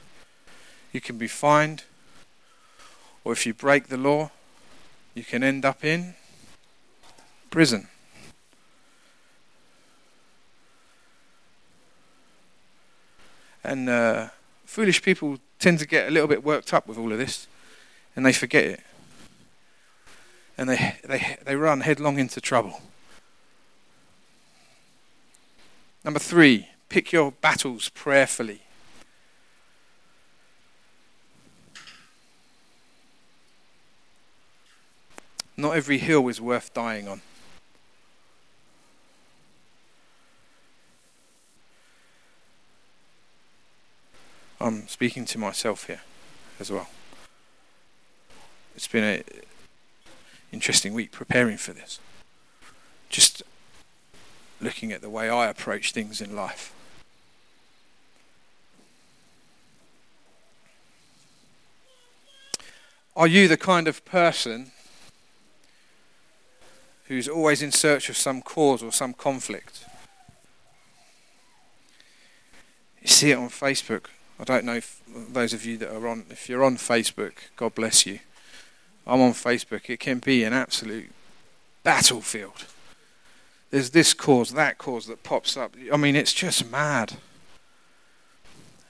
you 0.92 1.00
can 1.00 1.18
be 1.18 1.28
fined, 1.28 1.84
or 3.24 3.32
if 3.32 3.46
you 3.46 3.54
break 3.54 3.88
the 3.88 3.98
law, 3.98 4.32
you 5.14 5.24
can 5.24 5.44
end 5.44 5.64
up 5.64 5.84
in 5.84 6.16
prison. 7.50 7.88
And 13.64 13.90
uh, 13.90 14.28
foolish 14.66 15.02
people 15.02 15.38
tend 15.60 15.80
to 15.80 15.88
get 15.88 16.08
a 16.08 16.12
little 16.12 16.28
bit 16.28 16.44
worked 16.44 16.74
up 16.74 16.88
with 16.88 16.98
all 16.98 17.12
of 17.12 17.18
this, 17.18 17.48
and 18.16 18.26
they 18.26 18.34
forget 18.34 18.64
it. 18.66 18.80
And 20.58 20.70
they, 20.70 20.98
they, 21.04 21.38
they 21.46 21.56
run 21.56 21.82
headlong 21.82 22.20
into 22.20 22.40
trouble. 22.40 22.82
Number 26.04 26.20
three, 26.20 26.70
pick 26.88 27.12
your 27.12 27.32
battles 27.32 27.90
prayerfully. 27.90 28.62
Not 35.58 35.76
every 35.76 35.98
hill 35.98 36.28
is 36.28 36.42
worth 36.42 36.74
dying 36.74 37.08
on. 37.08 37.22
I'm 44.66 44.88
speaking 44.88 45.26
to 45.26 45.38
myself 45.38 45.86
here 45.86 46.02
as 46.60 46.72
well. 46.72 46.88
It's 48.76 48.88
been 48.88 49.04
an 49.04 49.24
interesting 50.52 50.96
week 50.96 51.12
preparing 51.12 51.58
for 51.58 51.72
this. 51.72 52.00
Just 53.08 53.44
looking 54.60 54.92
at 54.92 55.02
the 55.02 55.10
way 55.10 55.30
I 55.30 55.50
approach 55.50 55.92
things 55.92 56.20
in 56.20 56.36
life. 56.36 56.74
Are 63.16 63.28
you 63.28 63.48
the 63.48 63.58
kind 63.58 63.88
of 63.88 64.04
person 64.04 64.72
who's 67.08 67.28
always 67.28 67.62
in 67.62 67.72
search 67.72 68.10
of 68.10 68.18
some 68.18 68.42
cause 68.42 68.82
or 68.82 68.92
some 68.92 69.14
conflict. 69.14 69.86
You 73.00 73.08
see 73.08 73.30
it 73.30 73.38
on 73.38 73.50
Facebook. 73.50 74.06
I 74.40 74.44
don't 74.44 74.66
know 74.66 74.76
if 74.76 75.02
those 75.08 75.54
of 75.54 75.66
you 75.66 75.78
that 75.78 75.96
are 75.96 76.08
on, 76.08 76.26
if 76.30 76.50
you're 76.50 76.64
on 76.64 76.78
Facebook, 76.78 77.34
God 77.56 77.76
bless 77.76 78.06
you. 78.06 78.20
I'm 79.08 79.22
on 79.22 79.32
Facebook. 79.32 79.90
It 79.90 80.00
can 80.00 80.20
be 80.20 80.44
an 80.44 80.54
absolute 80.54 81.12
battlefield. 81.84 82.66
There's 83.72 83.92
this 83.92 84.14
cause, 84.14 84.52
that 84.52 84.78
cause 84.78 85.08
that 85.08 85.24
pops 85.24 85.56
up. 85.56 85.76
I 85.92 85.98
mean, 85.98 86.16
it's 86.16 86.34
just 86.34 86.70
mad. 86.70 87.14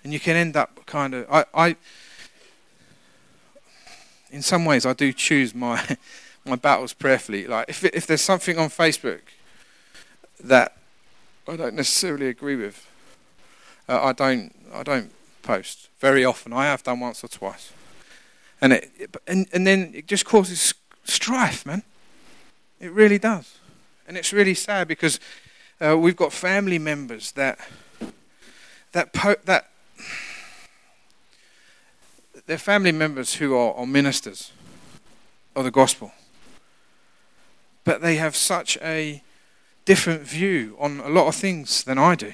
And 0.04 0.14
you 0.14 0.20
can 0.20 0.36
end 0.36 0.56
up 0.56 0.86
kind 0.86 1.14
of. 1.14 1.28
I, 1.32 1.46
I 1.54 1.75
in 4.32 4.42
some 4.42 4.66
ways, 4.66 4.86
I 4.86 4.94
do 4.94 5.14
choose 5.14 5.56
my 5.56 5.98
my 6.46 6.56
battles 6.56 6.94
prayerfully. 6.94 7.48
Like 7.48 7.70
if 7.70 7.84
if 7.84 8.06
there's 8.06 8.22
something 8.22 8.58
on 8.58 8.70
Facebook 8.70 9.22
that 10.44 10.78
I 11.48 11.56
don't 11.56 11.74
necessarily 11.74 12.28
agree 12.28 12.56
with, 12.56 12.86
uh, 13.90 14.04
I 14.04 14.14
don't 14.14 14.54
I 14.74 14.84
don't 14.84 15.12
post 15.46 15.90
very 16.00 16.25
often. 16.25 16.54
I 16.54 16.66
have 16.66 16.84
done 16.84 17.00
once 17.00 17.24
or 17.24 17.28
twice, 17.28 17.72
and 18.60 18.74
it, 18.74 19.16
and 19.28 19.48
and 19.54 19.66
then 19.66 19.92
it 19.94 20.08
just 20.08 20.25
causes 20.25 20.74
strife, 21.04 21.66
man. 21.66 21.84
It 22.80 22.92
really 22.92 23.20
does, 23.20 23.58
and 24.08 24.18
it's 24.18 24.34
really 24.34 24.56
sad 24.56 24.88
because 24.88 25.20
uh, 25.80 25.98
we've 25.98 26.18
got 26.18 26.34
family 26.34 26.80
members 26.80 27.32
that 27.34 27.60
that 28.92 29.14
po- 29.14 29.42
that 29.46 29.70
they're 32.46 32.58
family 32.58 32.92
members 32.92 33.36
who 33.36 33.56
are, 33.56 33.74
are 33.75 33.88
ministers 33.88 34.52
of 35.56 35.64
the 35.64 35.72
gospel 35.72 36.12
but 37.86 38.02
they 38.02 38.18
have 38.18 38.36
such 38.36 38.78
a 38.82 39.24
different 39.86 40.24
view 40.24 40.75
on 40.78 41.00
a 41.00 41.08
lot 41.08 41.28
of 41.28 41.36
things 41.36 41.84
than 41.84 41.98
I 41.98 42.16
do. 42.16 42.34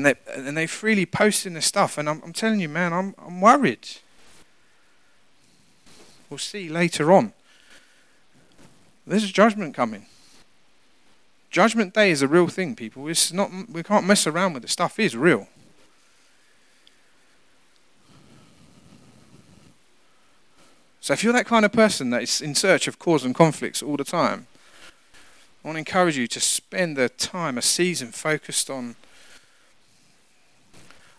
And 0.00 0.06
they 0.06 0.14
and 0.34 0.56
they 0.56 0.66
freely 0.66 1.04
post 1.04 1.44
in 1.44 1.52
this 1.52 1.66
stuff, 1.66 1.98
and 1.98 2.08
I'm, 2.08 2.22
I'm 2.24 2.32
telling 2.32 2.58
you, 2.58 2.70
man, 2.70 2.94
I'm 2.94 3.14
I'm 3.18 3.38
worried. 3.38 3.86
We'll 6.30 6.38
see 6.38 6.70
later 6.70 7.12
on. 7.12 7.34
There's 9.06 9.30
judgment 9.30 9.74
coming. 9.74 10.06
Judgment 11.50 11.92
day 11.92 12.10
is 12.10 12.22
a 12.22 12.28
real 12.28 12.48
thing, 12.48 12.74
people. 12.76 13.08
It's 13.08 13.30
not 13.30 13.50
we 13.70 13.82
can't 13.82 14.06
mess 14.06 14.26
around 14.26 14.54
with 14.54 14.64
it. 14.64 14.70
Stuff 14.70 14.98
is 14.98 15.14
real. 15.14 15.48
So 21.02 21.12
if 21.12 21.22
you're 21.22 21.34
that 21.34 21.44
kind 21.44 21.66
of 21.66 21.72
person 21.72 22.08
that 22.08 22.22
is 22.22 22.40
in 22.40 22.54
search 22.54 22.88
of 22.88 22.98
cause 22.98 23.22
and 23.22 23.34
conflicts 23.34 23.82
all 23.82 23.98
the 23.98 24.04
time, 24.04 24.46
I 25.62 25.68
want 25.68 25.74
to 25.76 25.80
encourage 25.80 26.16
you 26.16 26.26
to 26.26 26.40
spend 26.40 26.96
the 26.96 27.10
time, 27.10 27.58
a 27.58 27.62
season 27.62 28.12
focused 28.12 28.70
on, 28.70 28.96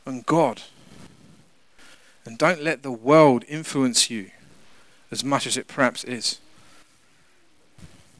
on 0.05 0.21
God. 0.25 0.63
And 2.25 2.37
don't 2.37 2.61
let 2.61 2.83
the 2.83 2.91
world 2.91 3.43
influence 3.47 4.09
you 4.09 4.31
as 5.09 5.23
much 5.23 5.47
as 5.47 5.57
it 5.57 5.67
perhaps 5.67 6.03
is. 6.03 6.39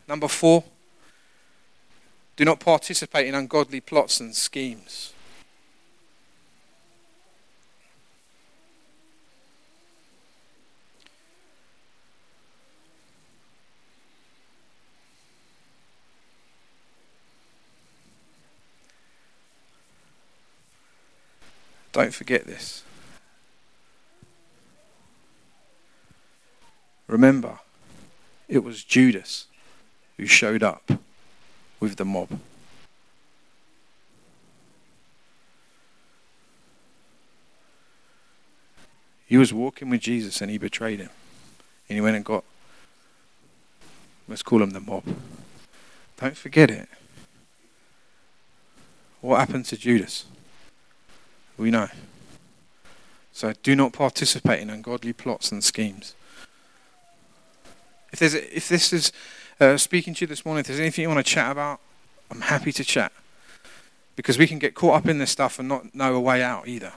Number 0.07 0.27
four, 0.27 0.63
do 2.35 2.45
not 2.45 2.59
participate 2.59 3.27
in 3.27 3.35
ungodly 3.35 3.79
plots 3.79 4.19
and 4.19 4.35
schemes. 4.35 5.13
Don't 21.91 22.13
forget 22.13 22.45
this. 22.45 22.83
Remember, 27.07 27.59
it 28.47 28.63
was 28.63 28.83
Judas 28.83 29.47
who 30.17 30.25
showed 30.25 30.63
up 30.63 30.91
with 31.79 31.97
the 31.97 32.05
mob. 32.05 32.39
He 39.27 39.37
was 39.37 39.53
walking 39.53 39.89
with 39.89 40.01
Jesus 40.01 40.41
and 40.41 40.51
he 40.51 40.57
betrayed 40.57 40.99
him. 40.99 41.09
And 41.87 41.95
he 41.95 42.01
went 42.01 42.17
and 42.17 42.23
got, 42.23 42.43
let's 44.27 44.43
call 44.43 44.61
him 44.61 44.71
the 44.71 44.79
mob. 44.79 45.03
Don't 46.17 46.37
forget 46.37 46.69
it. 46.69 46.87
What 49.21 49.39
happened 49.39 49.65
to 49.65 49.77
Judas? 49.77 50.25
We 51.61 51.69
know. 51.69 51.89
So 53.33 53.53
do 53.61 53.75
not 53.75 53.93
participate 53.93 54.61
in 54.61 54.71
ungodly 54.71 55.13
plots 55.13 55.51
and 55.51 55.63
schemes. 55.63 56.15
If, 58.11 58.17
there's 58.17 58.33
if 58.33 58.67
this 58.67 58.91
is 58.91 59.11
uh, 59.59 59.77
speaking 59.77 60.15
to 60.15 60.21
you 60.21 60.27
this 60.27 60.43
morning, 60.43 60.61
if 60.61 60.67
there's 60.67 60.79
anything 60.79 61.03
you 61.03 61.09
want 61.09 61.23
to 61.23 61.31
chat 61.31 61.51
about, 61.51 61.79
I'm 62.31 62.41
happy 62.41 62.71
to 62.71 62.83
chat. 62.83 63.11
Because 64.15 64.39
we 64.39 64.47
can 64.47 64.57
get 64.57 64.73
caught 64.73 64.95
up 64.95 65.07
in 65.07 65.19
this 65.19 65.29
stuff 65.29 65.59
and 65.59 65.69
not 65.69 65.93
know 65.93 66.15
a 66.15 66.19
way 66.19 66.41
out 66.41 66.67
either. 66.67 66.93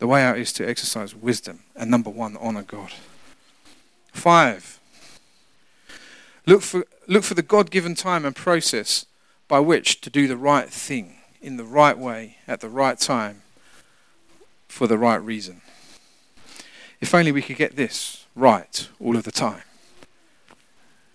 The 0.00 0.08
way 0.08 0.24
out 0.24 0.36
is 0.36 0.52
to 0.54 0.68
exercise 0.68 1.14
wisdom 1.14 1.60
and 1.76 1.92
number 1.92 2.10
one, 2.10 2.36
honor 2.38 2.64
God. 2.64 2.90
Five, 4.12 4.80
look 6.44 6.62
for, 6.62 6.84
look 7.06 7.22
for 7.22 7.34
the 7.34 7.42
God 7.42 7.70
given 7.70 7.94
time 7.94 8.24
and 8.24 8.34
process 8.34 9.06
by 9.48 9.60
which 9.60 10.00
to 10.00 10.10
do 10.10 10.26
the 10.26 10.36
right 10.36 10.70
thing 10.70 11.18
in 11.40 11.56
the 11.56 11.64
right 11.64 11.98
way 11.98 12.38
at 12.48 12.60
the 12.60 12.68
right 12.68 12.98
time 12.98 13.42
for 14.68 14.86
the 14.86 14.98
right 14.98 15.22
reason. 15.22 15.60
If 17.00 17.14
only 17.14 17.32
we 17.32 17.42
could 17.42 17.56
get 17.56 17.76
this 17.76 18.24
right 18.34 18.88
all 18.98 19.16
of 19.16 19.24
the 19.24 19.32
time, 19.32 19.62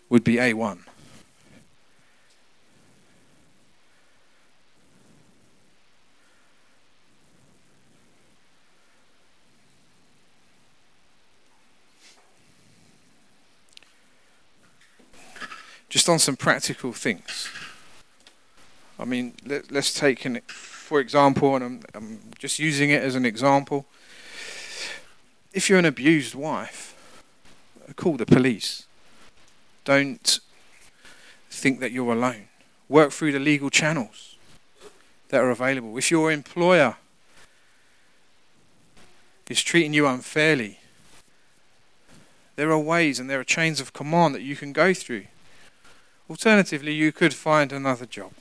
would 0.09 0.23
be 0.23 0.35
A1. 0.35 0.79
just 15.89 16.07
on 16.07 16.19
some 16.19 16.37
practical 16.37 16.93
things. 16.93 17.49
I 18.99 19.05
mean, 19.05 19.33
let, 19.45 19.71
us 19.71 19.93
take 19.93 20.25
an, 20.25 20.41
for 20.47 20.99
example, 20.99 21.55
and 21.55 21.63
I'm, 21.63 21.81
I'm 21.93 22.19
just 22.37 22.59
using 22.59 22.89
it 22.89 23.01
as 23.01 23.15
an 23.15 23.25
example. 23.25 23.85
If 25.53 25.69
you're 25.69 25.79
an 25.79 25.85
abused 25.85 26.35
wife, 26.35 26.95
call 27.95 28.17
the 28.17 28.25
police. 28.25 28.85
Don't 29.85 30.39
think 31.49 31.79
that 31.79 31.91
you're 31.91 32.13
alone. 32.13 32.47
Work 32.89 33.11
through 33.11 33.31
the 33.31 33.39
legal 33.39 33.69
channels 33.69 34.35
that 35.29 35.41
are 35.41 35.49
available. 35.49 35.97
If 35.97 36.11
your 36.11 36.31
employer 36.31 36.97
is 39.49 39.61
treating 39.61 39.93
you 39.93 40.05
unfairly, 40.05 40.79
there 42.55 42.69
are 42.71 42.79
ways 42.79 43.19
and 43.19 43.29
there 43.29 43.39
are 43.39 43.45
chains 43.45 43.79
of 43.79 43.93
command 43.93 44.35
that 44.35 44.41
you 44.41 44.55
can 44.55 44.73
go 44.73 44.93
through 44.93 45.25
Alternatively, 46.29 46.93
you 46.93 47.11
could 47.11 47.33
find 47.33 47.73
another 47.73 48.05
job. 48.05 48.31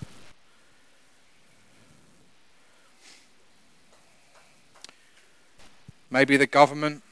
Maybe 6.10 6.36
the 6.36 6.46
government 6.46 7.02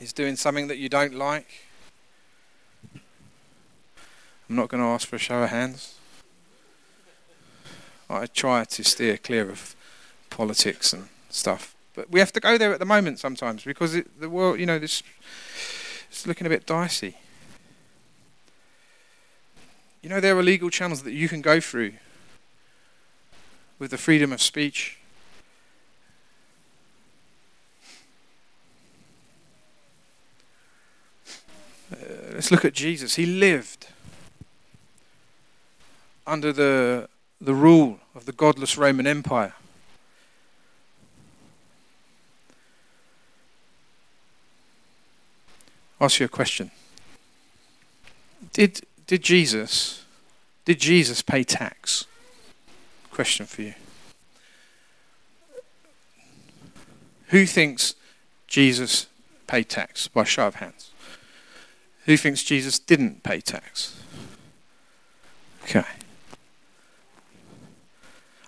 is 0.00 0.12
doing 0.12 0.36
something 0.36 0.68
that 0.68 0.78
you 0.78 0.88
don't 0.88 1.14
like. 1.14 1.66
I'm 4.48 4.56
not 4.56 4.68
going 4.68 4.82
to 4.82 4.88
ask 4.88 5.08
for 5.08 5.16
a 5.16 5.18
show 5.18 5.42
of 5.42 5.50
hands. 5.50 5.98
I 8.08 8.26
try 8.26 8.64
to 8.64 8.84
steer 8.84 9.16
clear 9.16 9.50
of 9.50 9.74
politics 10.30 10.92
and 10.92 11.08
stuff. 11.30 11.74
But 11.94 12.10
we 12.10 12.20
have 12.20 12.32
to 12.32 12.40
go 12.40 12.58
there 12.58 12.72
at 12.72 12.78
the 12.78 12.84
moment 12.84 13.18
sometimes 13.18 13.64
because 13.64 13.94
it, 13.94 14.20
the 14.20 14.28
world, 14.28 14.60
you 14.60 14.66
know, 14.66 14.78
this 14.78 15.02
it's 16.08 16.26
looking 16.26 16.46
a 16.46 16.50
bit 16.50 16.66
dicey. 16.66 17.16
You 20.02 20.10
know, 20.10 20.20
there 20.20 20.36
are 20.36 20.42
legal 20.42 20.70
channels 20.70 21.02
that 21.02 21.12
you 21.12 21.28
can 21.28 21.40
go 21.40 21.60
through 21.60 21.94
with 23.78 23.90
the 23.90 23.98
freedom 23.98 24.32
of 24.32 24.42
speech. 24.42 24.98
Let's 32.32 32.50
look 32.50 32.64
at 32.64 32.72
Jesus. 32.72 33.16
He 33.16 33.26
lived 33.26 33.88
under 36.26 36.52
the, 36.52 37.08
the 37.40 37.54
rule 37.54 37.98
of 38.14 38.24
the 38.26 38.32
godless 38.32 38.76
Roman 38.76 39.06
Empire. 39.06 39.54
Ask 46.00 46.20
you 46.20 46.26
a 46.26 46.28
question. 46.28 46.70
Did 48.52 48.82
did 49.06 49.22
Jesus 49.22 50.04
did 50.64 50.78
Jesus 50.78 51.22
pay 51.22 51.44
tax? 51.44 52.06
Question 53.10 53.46
for 53.46 53.62
you. 53.62 53.74
Who 57.28 57.46
thinks 57.46 57.94
Jesus 58.46 59.06
paid 59.46 59.68
tax? 59.68 60.08
By 60.08 60.24
show 60.24 60.46
of 60.46 60.56
hands. 60.56 60.90
Who 62.06 62.16
thinks 62.16 62.42
Jesus 62.42 62.78
didn't 62.78 63.22
pay 63.22 63.40
tax? 63.40 64.00
Okay. 65.64 65.84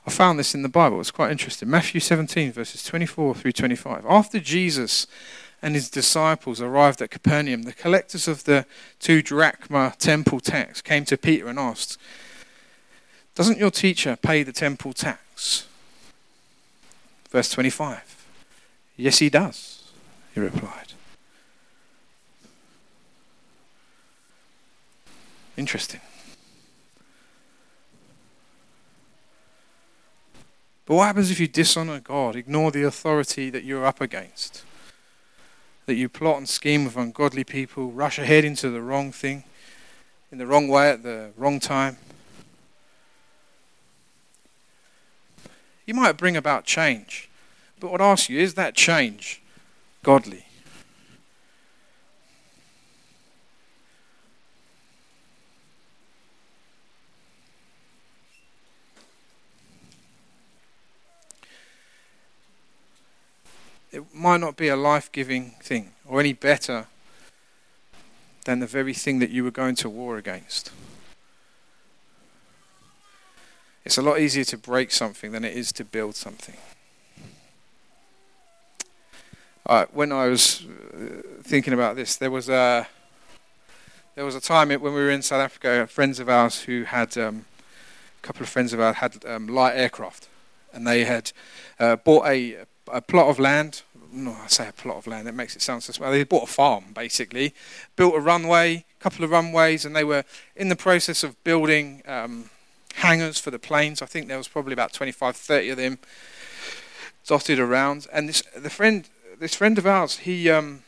I 0.06 0.10
found 0.10 0.38
this 0.38 0.54
in 0.54 0.62
the 0.62 0.68
Bible. 0.68 1.00
It's 1.00 1.10
quite 1.10 1.32
interesting. 1.32 1.68
Matthew 1.68 2.00
17, 2.00 2.52
verses 2.52 2.84
24 2.84 3.34
through 3.34 3.52
25. 3.52 4.04
After 4.06 4.38
Jesus 4.38 5.06
and 5.62 5.74
his 5.74 5.90
disciples 5.90 6.60
arrived 6.60 7.02
at 7.02 7.10
Capernaum, 7.10 7.62
the 7.62 7.72
collectors 7.72 8.28
of 8.28 8.44
the 8.44 8.66
two 9.00 9.22
drachma 9.22 9.94
temple 9.98 10.38
tax 10.38 10.80
came 10.80 11.04
to 11.06 11.16
Peter 11.16 11.48
and 11.48 11.58
asked, 11.58 11.98
Doesn't 13.34 13.58
your 13.58 13.70
teacher 13.70 14.16
pay 14.16 14.42
the 14.42 14.52
temple 14.52 14.92
tax? 14.92 15.66
Verse 17.30 17.50
25. 17.50 18.26
Yes, 18.96 19.18
he 19.18 19.28
does, 19.28 19.90
he 20.34 20.40
replied. 20.40 20.92
Interesting. 25.56 26.00
But 30.84 30.94
what 30.94 31.06
happens 31.06 31.30
if 31.30 31.40
you 31.40 31.48
dishonor 31.48 32.00
God, 32.00 32.36
ignore 32.36 32.70
the 32.70 32.84
authority 32.84 33.50
that 33.50 33.64
you're 33.64 33.86
up 33.86 34.00
against? 34.00 34.62
that 35.86 35.94
you 35.94 36.08
plot 36.08 36.36
and 36.36 36.48
scheme 36.48 36.84
with 36.84 36.96
ungodly 36.96 37.44
people, 37.44 37.90
rush 37.92 38.18
ahead 38.18 38.44
into 38.44 38.70
the 38.70 38.82
wrong 38.82 39.12
thing, 39.12 39.44
in 40.30 40.38
the 40.38 40.46
wrong 40.46 40.68
way 40.68 40.90
at 40.90 41.04
the 41.04 41.30
wrong 41.36 41.60
time. 41.60 41.96
You 45.86 45.94
might 45.94 46.16
bring 46.16 46.36
about 46.36 46.64
change, 46.64 47.30
but 47.78 47.92
what 47.92 48.00
I 48.00 48.10
ask 48.10 48.28
you 48.28 48.40
is 48.40 48.54
that 48.54 48.74
change 48.74 49.40
godly? 50.02 50.45
It 63.92 64.14
might 64.14 64.40
not 64.40 64.56
be 64.56 64.68
a 64.68 64.76
life 64.76 65.10
giving 65.12 65.52
thing 65.62 65.92
or 66.04 66.20
any 66.20 66.32
better 66.32 66.86
than 68.44 68.60
the 68.60 68.66
very 68.66 68.94
thing 68.94 69.18
that 69.18 69.30
you 69.30 69.44
were 69.44 69.50
going 69.50 69.74
to 69.76 69.88
war 69.88 70.16
against. 70.16 70.70
It's 73.84 73.98
a 73.98 74.02
lot 74.02 74.18
easier 74.18 74.44
to 74.44 74.58
break 74.58 74.90
something 74.90 75.32
than 75.32 75.44
it 75.44 75.56
is 75.56 75.72
to 75.72 75.84
build 75.84 76.16
something. 76.16 76.56
Uh, 79.64 79.86
when 79.92 80.12
I 80.12 80.26
was 80.26 80.64
uh, 80.64 81.22
thinking 81.42 81.72
about 81.72 81.96
this, 81.96 82.16
there 82.16 82.30
was 82.30 82.48
a 82.48 82.86
there 84.14 84.24
was 84.24 84.34
a 84.34 84.40
time 84.40 84.68
when 84.68 84.80
we 84.80 84.90
were 84.90 85.10
in 85.10 85.22
South 85.22 85.40
Africa. 85.40 85.86
Friends 85.86 86.20
of 86.20 86.28
ours 86.28 86.62
who 86.62 86.84
had 86.84 87.18
um, 87.18 87.44
a 88.22 88.26
couple 88.26 88.42
of 88.42 88.48
friends 88.48 88.72
of 88.72 88.80
ours 88.80 88.96
had 88.96 89.24
um, 89.26 89.46
light 89.48 89.76
aircraft, 89.76 90.28
and 90.72 90.86
they 90.86 91.04
had 91.04 91.32
uh, 91.78 91.96
bought 91.96 92.26
a 92.26 92.64
a 92.92 93.00
plot 93.00 93.28
of 93.28 93.38
land. 93.38 93.82
No, 94.12 94.36
I 94.42 94.46
say 94.46 94.68
a 94.68 94.72
plot 94.72 94.96
of 94.98 95.06
land. 95.06 95.26
That 95.26 95.34
makes 95.34 95.56
it 95.56 95.62
sound 95.62 95.82
so 95.82 95.92
small. 95.92 96.10
They 96.10 96.24
bought 96.24 96.44
a 96.44 96.52
farm, 96.52 96.86
basically, 96.94 97.54
built 97.96 98.14
a 98.14 98.20
runway, 98.20 98.84
a 98.98 99.02
couple 99.02 99.24
of 99.24 99.30
runways, 99.30 99.84
and 99.84 99.94
they 99.94 100.04
were 100.04 100.24
in 100.54 100.68
the 100.68 100.76
process 100.76 101.22
of 101.22 101.42
building 101.44 102.02
um, 102.06 102.50
hangars 102.94 103.38
for 103.38 103.50
the 103.50 103.58
planes. 103.58 104.00
I 104.00 104.06
think 104.06 104.28
there 104.28 104.38
was 104.38 104.48
probably 104.48 104.72
about 104.72 104.92
25, 104.92 105.36
30 105.36 105.70
of 105.70 105.76
them 105.76 105.98
dotted 107.26 107.58
around. 107.58 108.06
And 108.12 108.28
this 108.28 108.42
the 108.56 108.70
friend 108.70 109.08
this 109.38 109.54
friend 109.54 109.76
of 109.78 109.86
ours, 109.86 110.18
he 110.18 110.50
um, 110.50 110.82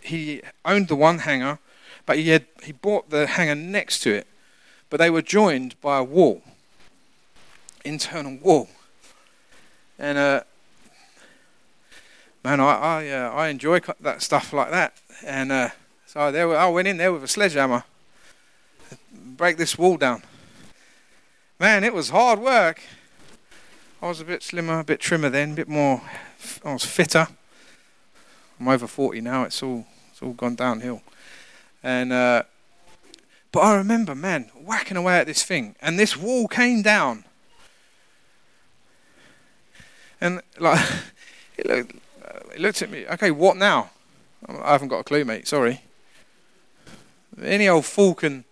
he 0.00 0.42
owned 0.64 0.88
the 0.88 0.96
one 0.96 1.20
hangar, 1.20 1.58
but 2.06 2.18
he 2.18 2.30
had 2.30 2.46
he 2.62 2.72
bought 2.72 3.10
the 3.10 3.26
hangar 3.26 3.54
next 3.54 4.00
to 4.00 4.14
it, 4.14 4.26
but 4.88 4.98
they 4.98 5.10
were 5.10 5.22
joined 5.22 5.78
by 5.80 5.98
a 5.98 6.04
wall, 6.04 6.42
internal 7.84 8.38
wall, 8.38 8.68
and 9.98 10.18
uh, 10.18 10.40
man, 12.44 12.60
I 12.60 12.64
I, 12.64 13.08
uh, 13.08 13.30
I 13.30 13.48
enjoy 13.48 13.80
that 14.00 14.22
stuff 14.22 14.52
like 14.52 14.70
that, 14.70 14.94
and 15.24 15.52
uh, 15.52 15.70
so 16.06 16.30
there 16.30 16.56
I 16.56 16.68
went 16.68 16.88
in 16.88 16.96
there 16.96 17.12
with 17.12 17.24
a 17.24 17.28
sledgehammer, 17.28 17.84
break 19.12 19.56
this 19.56 19.78
wall 19.78 19.96
down. 19.96 20.22
Man, 21.58 21.84
it 21.84 21.94
was 21.94 22.10
hard 22.10 22.38
work. 22.38 22.82
I 24.02 24.08
was 24.08 24.20
a 24.20 24.24
bit 24.24 24.42
slimmer, 24.42 24.80
a 24.80 24.84
bit 24.84 25.00
trimmer 25.00 25.30
then, 25.30 25.52
a 25.52 25.54
bit 25.54 25.68
more. 25.68 26.02
I 26.64 26.74
was 26.74 26.84
fitter. 26.84 27.28
I'm 28.60 28.68
over 28.68 28.86
40 28.86 29.20
now. 29.22 29.44
It's 29.44 29.62
all 29.62 29.86
it's 30.10 30.22
all 30.22 30.32
gone 30.32 30.54
downhill. 30.54 31.02
And 31.82 32.12
uh, 32.12 32.42
but 33.52 33.60
I 33.60 33.76
remember, 33.76 34.14
man, 34.14 34.50
whacking 34.54 34.96
away 34.96 35.18
at 35.18 35.26
this 35.26 35.42
thing, 35.42 35.76
and 35.80 35.98
this 35.98 36.16
wall 36.16 36.46
came 36.46 36.82
down. 36.82 37.24
And 40.20 40.40
like, 40.58 40.84
it 41.56 41.66
looked, 41.66 41.92
it 42.54 42.60
looked 42.60 42.82
at 42.82 42.90
me. 42.90 43.06
Okay, 43.06 43.30
what 43.30 43.56
now? 43.56 43.90
I 44.48 44.72
haven't 44.72 44.88
got 44.88 45.00
a 45.00 45.04
clue, 45.04 45.24
mate. 45.24 45.48
Sorry. 45.48 45.80
Any 47.42 47.68
old 47.68 47.84
fool 47.84 48.14
can 48.14 48.44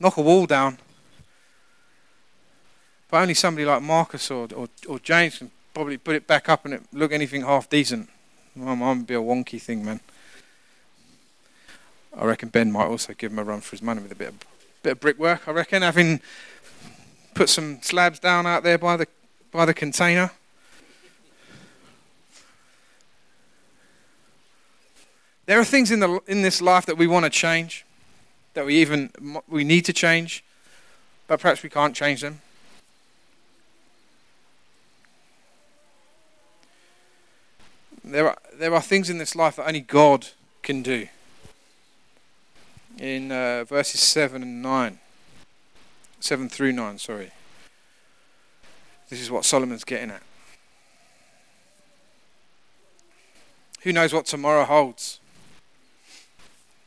knock 0.00 0.16
a 0.16 0.22
wall 0.22 0.46
down. 0.46 0.78
But 3.10 3.22
only 3.22 3.34
somebody 3.34 3.64
like 3.64 3.82
Marcus 3.82 4.30
or, 4.30 4.48
or, 4.54 4.68
or 4.88 4.98
James 4.98 5.38
can 5.38 5.50
probably 5.72 5.98
put 5.98 6.16
it 6.16 6.26
back 6.26 6.48
up 6.48 6.64
and 6.64 6.74
it 6.74 6.82
look 6.92 7.12
anything 7.12 7.42
half 7.42 7.68
decent. 7.68 8.08
Well, 8.56 8.76
might 8.76 9.06
be 9.06 9.14
a 9.14 9.18
wonky 9.18 9.60
thing, 9.60 9.84
man. 9.84 10.00
I 12.16 12.24
reckon 12.24 12.48
Ben 12.48 12.70
might 12.70 12.86
also 12.86 13.12
give 13.12 13.32
him 13.32 13.38
a 13.40 13.44
run 13.44 13.60
for 13.60 13.72
his 13.72 13.82
money 13.82 14.00
with 14.00 14.12
a 14.12 14.16
bit 14.16 14.28
of, 14.28 14.34
bit 14.82 14.92
of 14.92 15.00
brickwork. 15.00 15.48
I 15.48 15.50
reckon 15.50 15.82
having 15.82 16.20
put 17.34 17.48
some 17.48 17.82
slabs 17.82 18.20
down 18.20 18.46
out 18.46 18.62
there 18.62 18.78
by 18.78 18.96
the 18.96 19.08
by 19.50 19.64
the 19.64 19.74
container. 19.74 20.30
There 25.46 25.60
are 25.60 25.64
things 25.64 25.90
in 25.90 26.00
the 26.00 26.20
in 26.26 26.42
this 26.42 26.62
life 26.62 26.86
that 26.86 26.96
we 26.96 27.06
want 27.06 27.24
to 27.24 27.30
change, 27.30 27.84
that 28.54 28.64
we 28.64 28.76
even 28.76 29.10
we 29.48 29.64
need 29.64 29.84
to 29.84 29.92
change, 29.92 30.42
but 31.26 31.40
perhaps 31.40 31.62
we 31.62 31.68
can't 31.68 31.94
change 31.94 32.22
them. 32.22 32.40
There 38.02 38.28
are 38.28 38.38
there 38.58 38.74
are 38.74 38.82
things 38.82 39.10
in 39.10 39.18
this 39.18 39.34
life 39.34 39.56
that 39.56 39.66
only 39.66 39.80
God 39.80 40.28
can 40.62 40.82
do 40.82 41.08
in 42.98 43.32
uh, 43.32 43.64
verses 43.64 44.00
7 44.00 44.42
and 44.42 44.62
9. 44.62 44.98
7 46.20 46.48
through 46.48 46.72
9, 46.72 46.98
sorry. 46.98 47.32
This 49.10 49.20
is 49.20 49.30
what 49.30 49.44
Solomon's 49.44 49.84
getting 49.84 50.10
at. 50.10 50.22
Who 53.82 53.92
knows 53.92 54.14
what 54.14 54.26
tomorrow 54.26 54.64
holds? 54.64 55.20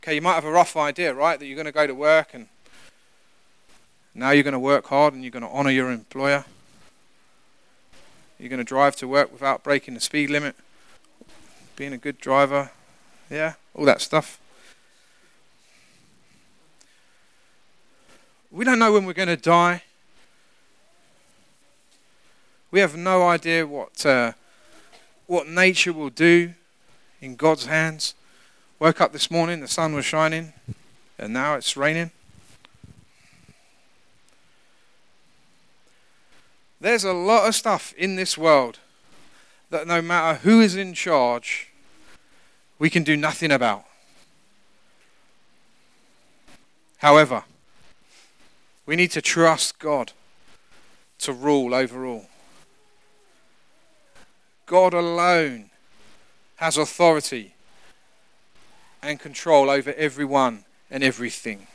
Okay, 0.08 0.14
you 0.14 0.22
might 0.22 0.36
have 0.36 0.46
a 0.46 0.50
rough 0.50 0.74
idea, 0.74 1.12
right? 1.12 1.38
That 1.38 1.44
you're 1.44 1.54
going 1.54 1.66
to 1.66 1.70
go 1.70 1.86
to 1.86 1.94
work 1.94 2.32
and 2.32 2.48
now 4.14 4.30
you're 4.30 4.42
going 4.42 4.54
to 4.54 4.58
work 4.58 4.86
hard 4.86 5.12
and 5.12 5.22
you're 5.22 5.30
going 5.30 5.42
to 5.42 5.50
honour 5.50 5.70
your 5.70 5.90
employer. 5.90 6.46
You're 8.38 8.48
going 8.48 8.56
to 8.56 8.64
drive 8.64 8.96
to 8.96 9.06
work 9.06 9.30
without 9.30 9.62
breaking 9.62 9.92
the 9.92 10.00
speed 10.00 10.30
limit, 10.30 10.56
being 11.76 11.92
a 11.92 11.98
good 11.98 12.16
driver, 12.22 12.70
yeah, 13.28 13.56
all 13.74 13.84
that 13.84 14.00
stuff. 14.00 14.40
We 18.50 18.64
don't 18.64 18.78
know 18.78 18.94
when 18.94 19.04
we're 19.04 19.12
going 19.12 19.28
to 19.28 19.36
die. 19.36 19.82
We 22.70 22.80
have 22.80 22.96
no 22.96 23.28
idea 23.28 23.66
what 23.66 24.06
uh, 24.06 24.32
what 25.26 25.46
nature 25.46 25.92
will 25.92 26.08
do 26.08 26.54
in 27.20 27.36
God's 27.36 27.66
hands. 27.66 28.14
Woke 28.80 29.00
up 29.00 29.12
this 29.12 29.28
morning, 29.28 29.58
the 29.60 29.66
sun 29.66 29.92
was 29.92 30.04
shining, 30.04 30.52
and 31.18 31.32
now 31.32 31.56
it's 31.56 31.76
raining. 31.76 32.12
There's 36.80 37.02
a 37.02 37.12
lot 37.12 37.48
of 37.48 37.56
stuff 37.56 37.92
in 37.98 38.14
this 38.14 38.38
world 38.38 38.78
that 39.70 39.88
no 39.88 40.00
matter 40.00 40.38
who 40.38 40.60
is 40.60 40.76
in 40.76 40.94
charge, 40.94 41.72
we 42.78 42.88
can 42.88 43.02
do 43.02 43.16
nothing 43.16 43.50
about. 43.50 43.84
However, 46.98 47.42
we 48.86 48.94
need 48.94 49.10
to 49.10 49.20
trust 49.20 49.80
God 49.80 50.12
to 51.18 51.32
rule 51.32 51.74
over 51.74 52.06
all. 52.06 52.26
God 54.66 54.94
alone 54.94 55.70
has 56.56 56.76
authority 56.76 57.54
and 59.02 59.18
control 59.20 59.70
over 59.70 59.92
everyone 59.94 60.64
and 60.90 61.02
everything. 61.02 61.66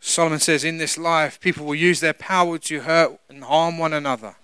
Solomon 0.00 0.40
says, 0.40 0.64
In 0.64 0.78
this 0.78 0.96
life, 0.96 1.40
people 1.40 1.66
will 1.66 1.74
use 1.74 2.00
their 2.00 2.12
power 2.12 2.58
to 2.58 2.80
hurt 2.80 3.18
and 3.28 3.44
harm 3.44 3.78
one 3.78 3.92
another. 3.92 4.36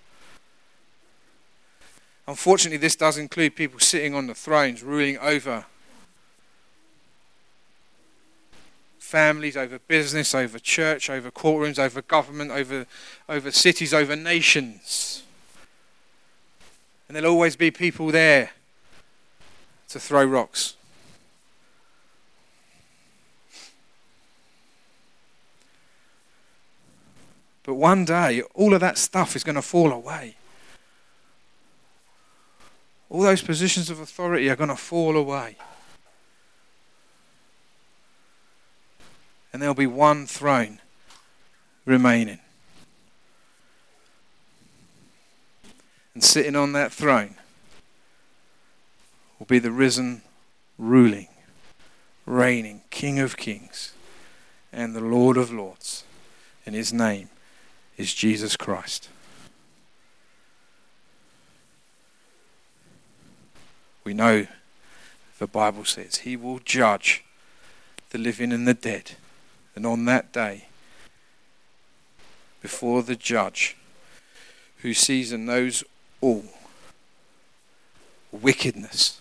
Unfortunately, 2.27 2.79
this 2.79 2.97
does 2.97 3.19
include 3.19 3.55
people 3.55 3.81
sitting 3.81 4.15
on 4.15 4.27
the 4.27 4.35
thrones, 4.35 4.83
ruling 4.83 5.19
over 5.19 5.67
families, 8.99 9.57
over 9.57 9.79
business, 9.79 10.35
over 10.35 10.59
church, 10.59 11.09
over 11.09 11.31
courtrooms, 11.31 11.79
over 11.79 12.03
government, 12.03 12.51
over, 12.51 12.87
over 13.29 13.51
cities, 13.51 13.95
over 13.95 14.17
nations. 14.17 15.23
And 17.15 17.23
there'll 17.23 17.37
always 17.37 17.55
be 17.55 17.71
people 17.71 18.09
there 18.09 18.51
to 19.89 20.01
throw 20.01 20.25
rocks. 20.25 20.75
But 27.63 27.75
one 27.75 28.05
day, 28.05 28.43
all 28.55 28.75
of 28.75 28.81
that 28.81 28.99
stuff 28.99 29.37
is 29.37 29.45
going 29.45 29.55
to 29.55 29.63
fall 29.63 29.93
away. 29.93 30.35
All 33.09 33.23
those 33.23 33.43
positions 33.43 33.91
of 33.91 34.01
authority 34.01 34.51
are 34.51 34.57
going 34.57 34.71
to 34.71 34.77
fall 34.77 35.17
away. 35.17 35.57
and 39.55 39.63
there'll 39.63 39.73
be 39.73 39.87
one 39.87 40.27
throne 40.27 40.81
remaining. 41.87 42.41
And 46.15 46.23
sitting 46.23 46.55
on 46.55 46.73
that 46.73 46.93
throne 46.93 47.35
will 49.39 49.47
be 49.47 49.59
the 49.59 49.73
risen, 49.73 50.23
ruling, 50.79 51.29
reigning 52.25 52.83
King 52.91 53.19
of 53.19 53.37
kings 53.37 53.93
and 54.73 54.95
the 54.95 55.01
Lord 55.01 55.37
of 55.37 55.53
lords. 55.53 56.05
And 56.65 56.75
his 56.75 56.93
name 56.93 57.29
is 57.97 58.15
Jesus 58.15 58.57
Christ. 58.57 59.09
We 64.05 64.15
know 64.15 64.47
the 65.39 65.47
Bible 65.47 65.85
says 65.85 66.19
he 66.19 66.37
will 66.37 66.61
judge 66.61 67.25
the 68.11 68.19
living 68.19 68.53
and 68.53 68.69
the 68.69 68.75
dead. 68.75 69.13
And 69.75 69.85
on 69.85 70.05
that 70.05 70.33
day, 70.33 70.67
before 72.63 73.03
the 73.03 73.17
judge 73.17 73.77
who 74.79 74.95
sees 74.95 75.33
and 75.33 75.47
knows 75.47 75.83
all, 76.25 76.45
wickedness 78.33 79.21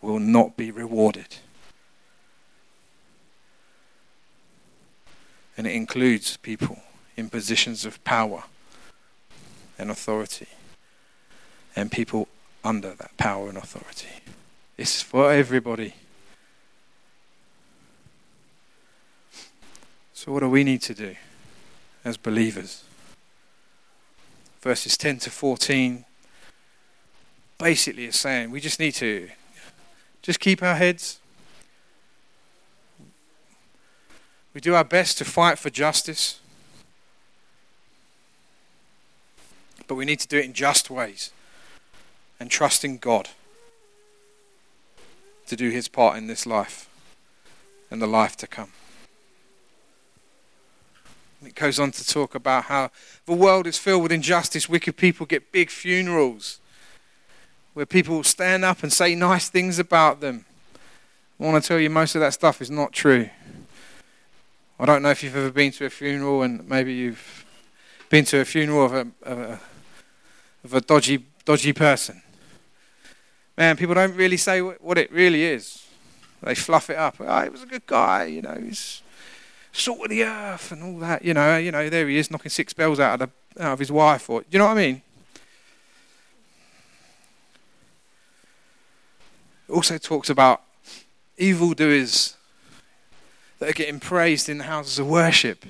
will 0.00 0.18
not 0.18 0.56
be 0.56 0.70
rewarded. 0.70 1.36
And 5.56 5.66
it 5.66 5.74
includes 5.74 6.38
people 6.38 6.78
in 7.14 7.28
positions 7.28 7.84
of 7.84 8.02
power 8.04 8.44
and 9.78 9.90
authority 9.90 10.48
and 11.76 11.92
people 11.92 12.26
under 12.64 12.94
that 12.94 13.14
power 13.18 13.50
and 13.50 13.58
authority. 13.58 14.08
It's 14.78 15.02
for 15.02 15.30
everybody. 15.30 15.92
So, 20.14 20.32
what 20.32 20.40
do 20.40 20.48
we 20.48 20.64
need 20.64 20.80
to 20.82 20.94
do 20.94 21.16
as 22.02 22.16
believers? 22.16 22.84
Verses 24.62 24.96
10 24.96 25.18
to 25.20 25.30
14 25.30 26.06
basically 27.60 28.06
is 28.06 28.18
saying 28.18 28.50
we 28.50 28.58
just 28.58 28.80
need 28.80 28.94
to 28.94 29.28
just 30.22 30.40
keep 30.40 30.62
our 30.62 30.74
heads. 30.74 31.20
We 34.54 34.60
do 34.60 34.74
our 34.74 34.84
best 34.84 35.18
to 35.18 35.24
fight 35.24 35.58
for 35.58 35.70
justice. 35.70 36.40
But 39.86 39.94
we 39.94 40.04
need 40.04 40.20
to 40.20 40.28
do 40.28 40.38
it 40.38 40.44
in 40.46 40.52
just 40.54 40.90
ways 40.90 41.30
and 42.38 42.50
trust 42.50 42.84
in 42.84 42.96
God 42.98 43.28
to 45.46 45.56
do 45.56 45.70
his 45.70 45.88
part 45.88 46.16
in 46.16 46.26
this 46.26 46.46
life 46.46 46.88
and 47.90 48.00
the 48.00 48.06
life 48.06 48.36
to 48.38 48.46
come. 48.46 48.72
It 51.44 51.54
goes 51.54 51.78
on 51.78 51.90
to 51.92 52.06
talk 52.06 52.34
about 52.34 52.64
how 52.64 52.90
the 53.26 53.32
world 53.32 53.66
is 53.66 53.78
filled 53.78 54.02
with 54.02 54.12
injustice. 54.12 54.68
Wicked 54.68 54.96
people 54.96 55.26
get 55.26 55.52
big 55.52 55.70
funerals 55.70 56.59
where 57.74 57.86
people 57.86 58.22
stand 58.24 58.64
up 58.64 58.82
and 58.82 58.92
say 58.92 59.14
nice 59.14 59.48
things 59.48 59.78
about 59.78 60.20
them. 60.20 60.44
I 61.38 61.44
want 61.44 61.62
to 61.62 61.66
tell 61.66 61.78
you, 61.78 61.88
most 61.88 62.14
of 62.14 62.20
that 62.20 62.34
stuff 62.34 62.60
is 62.60 62.70
not 62.70 62.92
true. 62.92 63.30
I 64.78 64.86
don't 64.86 65.02
know 65.02 65.10
if 65.10 65.22
you've 65.22 65.36
ever 65.36 65.50
been 65.50 65.72
to 65.72 65.86
a 65.86 65.90
funeral 65.90 66.42
and 66.42 66.68
maybe 66.68 66.92
you've 66.92 67.44
been 68.08 68.24
to 68.26 68.40
a 68.40 68.44
funeral 68.44 68.84
of 68.84 68.92
a, 68.94 69.06
of 69.22 69.38
a, 69.38 69.60
of 70.64 70.74
a 70.74 70.80
dodgy, 70.80 71.24
dodgy 71.44 71.72
person. 71.72 72.22
Man, 73.56 73.76
people 73.76 73.94
don't 73.94 74.16
really 74.16 74.36
say 74.36 74.60
what 74.60 74.98
it 74.98 75.12
really 75.12 75.44
is. 75.44 75.86
They 76.42 76.54
fluff 76.54 76.90
it 76.90 76.96
up. 76.96 77.16
Oh, 77.20 77.42
he 77.42 77.50
was 77.50 77.62
a 77.62 77.66
good 77.66 77.86
guy, 77.86 78.24
you 78.24 78.42
know, 78.42 78.58
he's 78.62 79.02
salt 79.72 80.00
of 80.00 80.10
the 80.10 80.24
earth 80.24 80.72
and 80.72 80.82
all 80.82 80.98
that. 81.00 81.24
You 81.24 81.34
know, 81.34 81.56
you 81.58 81.70
know, 81.70 81.88
there 81.88 82.08
he 82.08 82.16
is 82.18 82.30
knocking 82.30 82.50
six 82.50 82.72
bells 82.72 82.98
out 82.98 83.20
of, 83.20 83.30
the, 83.54 83.62
out 83.62 83.74
of 83.74 83.78
his 83.78 83.92
wife. 83.92 84.28
Or, 84.30 84.44
you 84.50 84.58
know 84.58 84.66
what 84.66 84.76
I 84.78 84.80
mean? 84.80 85.02
Also 89.70 89.98
talks 89.98 90.28
about 90.28 90.62
evildoers 91.38 92.36
that 93.58 93.68
are 93.68 93.72
getting 93.72 94.00
praised 94.00 94.48
in 94.48 94.58
the 94.58 94.64
houses 94.64 94.98
of 94.98 95.06
worship, 95.06 95.64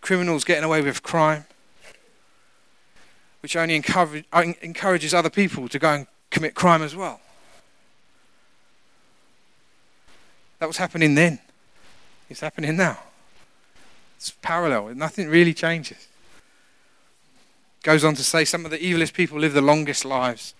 criminals 0.00 0.44
getting 0.44 0.64
away 0.64 0.82
with 0.82 1.02
crime, 1.02 1.44
which 3.42 3.56
only 3.56 3.76
encourage, 3.76 4.24
uh, 4.32 4.44
encourages 4.62 5.14
other 5.14 5.30
people 5.30 5.68
to 5.68 5.78
go 5.78 5.90
and 5.90 6.06
commit 6.30 6.54
crime 6.54 6.82
as 6.82 6.96
well. 6.96 7.20
That 10.58 10.66
was 10.66 10.76
happening 10.76 11.14
then. 11.14 11.38
It's 12.28 12.40
happening 12.40 12.76
now. 12.76 12.98
It's 14.16 14.30
parallel. 14.42 14.94
Nothing 14.94 15.28
really 15.28 15.54
changes. 15.54 16.06
Goes 17.82 18.04
on 18.04 18.14
to 18.14 18.22
say 18.22 18.44
some 18.44 18.66
of 18.66 18.70
the 18.70 18.78
evilest 18.78 19.14
people 19.14 19.38
live 19.38 19.54
the 19.54 19.62
longest 19.62 20.04
lives. 20.04 20.54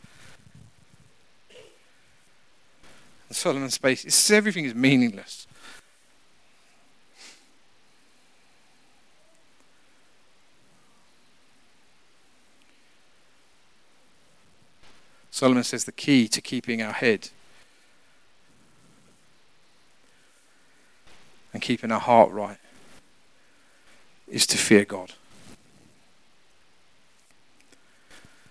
And 3.30 3.36
Solomon's 3.36 3.74
space, 3.74 4.30
everything 4.32 4.64
is 4.64 4.74
meaningless. 4.74 5.46
Solomon 15.30 15.62
says 15.62 15.84
the 15.84 15.92
key 15.92 16.26
to 16.26 16.40
keeping 16.40 16.82
our 16.82 16.92
head 16.92 17.30
and 21.52 21.62
keeping 21.62 21.92
our 21.92 22.00
heart 22.00 22.32
right 22.32 22.58
is 24.26 24.44
to 24.48 24.58
fear 24.58 24.84
God. 24.84 25.12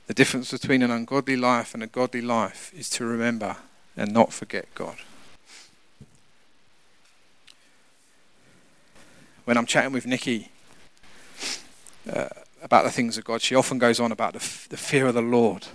The 0.08 0.13
difference 0.13 0.52
between 0.52 0.82
an 0.82 0.89
ungodly 0.89 1.36
life 1.36 1.74
and 1.74 1.84
a 1.84 1.88
godly 1.88 2.22
life 2.22 2.72
is 2.74 2.89
to 2.92 3.06
remember 3.06 3.58
and 4.00 4.14
not 4.14 4.32
forget 4.32 4.66
God. 4.76 4.96
When 9.44 9.58
I'm 9.58 9.66
chatting 9.66 9.92
with 9.92 10.08
Nikki 10.08 10.52
uh, 12.10 12.30
about 12.64 12.86
the 12.86 12.92
things 12.92 13.18
of 13.18 13.26
God, 13.26 13.42
she 13.42 13.56
often 13.56 13.78
goes 13.78 14.00
on 14.00 14.14
about 14.14 14.34
the, 14.34 14.40
f- 14.40 14.70
the 14.70 14.78
fear 14.78 15.08
of 15.08 15.16
the 15.16 15.22
Lord. 15.22 15.68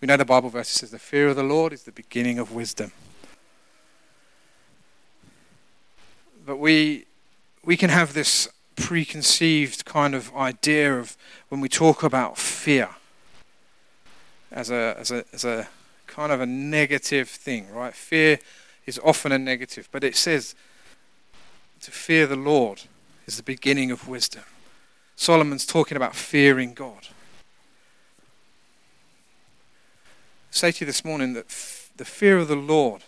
We 0.00 0.06
know 0.06 0.16
the 0.16 0.24
Bible 0.24 0.48
verse 0.48 0.68
says, 0.68 0.92
The 0.92 1.00
fear 1.00 1.28
of 1.28 1.36
the 1.36 1.42
Lord 1.42 1.72
is 1.72 1.82
the 1.82 1.92
beginning 1.92 2.38
of 2.38 2.52
wisdom. 2.52 2.92
But 6.46 6.58
we, 6.58 7.06
we 7.64 7.76
can 7.76 7.90
have 7.90 8.14
this 8.14 8.48
preconceived 8.76 9.84
kind 9.84 10.14
of 10.14 10.32
idea 10.36 10.96
of 11.00 11.16
when 11.48 11.60
we 11.60 11.68
talk 11.68 12.04
about 12.04 12.38
fear 12.38 12.90
as 14.52 14.70
a, 14.70 14.94
as 14.96 15.10
a, 15.10 15.24
as 15.32 15.44
a 15.44 15.68
kind 16.10 16.32
of 16.32 16.40
a 16.40 16.46
negative 16.46 17.28
thing, 17.28 17.70
right? 17.72 17.94
Fear 17.94 18.40
is 18.84 18.98
often 19.04 19.30
a 19.32 19.38
negative, 19.38 19.88
but 19.92 20.02
it 20.02 20.16
says 20.16 20.54
to 21.82 21.90
fear 21.90 22.26
the 22.26 22.36
Lord 22.36 22.82
is 23.26 23.36
the 23.36 23.42
beginning 23.42 23.90
of 23.90 24.08
wisdom. 24.08 24.42
Solomon's 25.14 25.64
talking 25.64 25.96
about 25.96 26.16
fearing 26.16 26.74
God. 26.74 27.08
I 30.50 30.52
say 30.52 30.72
to 30.72 30.80
you 30.80 30.86
this 30.86 31.04
morning 31.04 31.34
that 31.34 31.46
f- 31.46 31.90
the 31.96 32.04
fear 32.04 32.38
of 32.38 32.48
the 32.48 32.56
Lord 32.56 33.04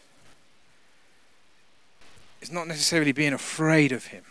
is 2.40 2.52
not 2.52 2.68
necessarily 2.68 3.12
being 3.12 3.32
afraid 3.32 3.90
of 3.90 4.06
him, 4.06 4.22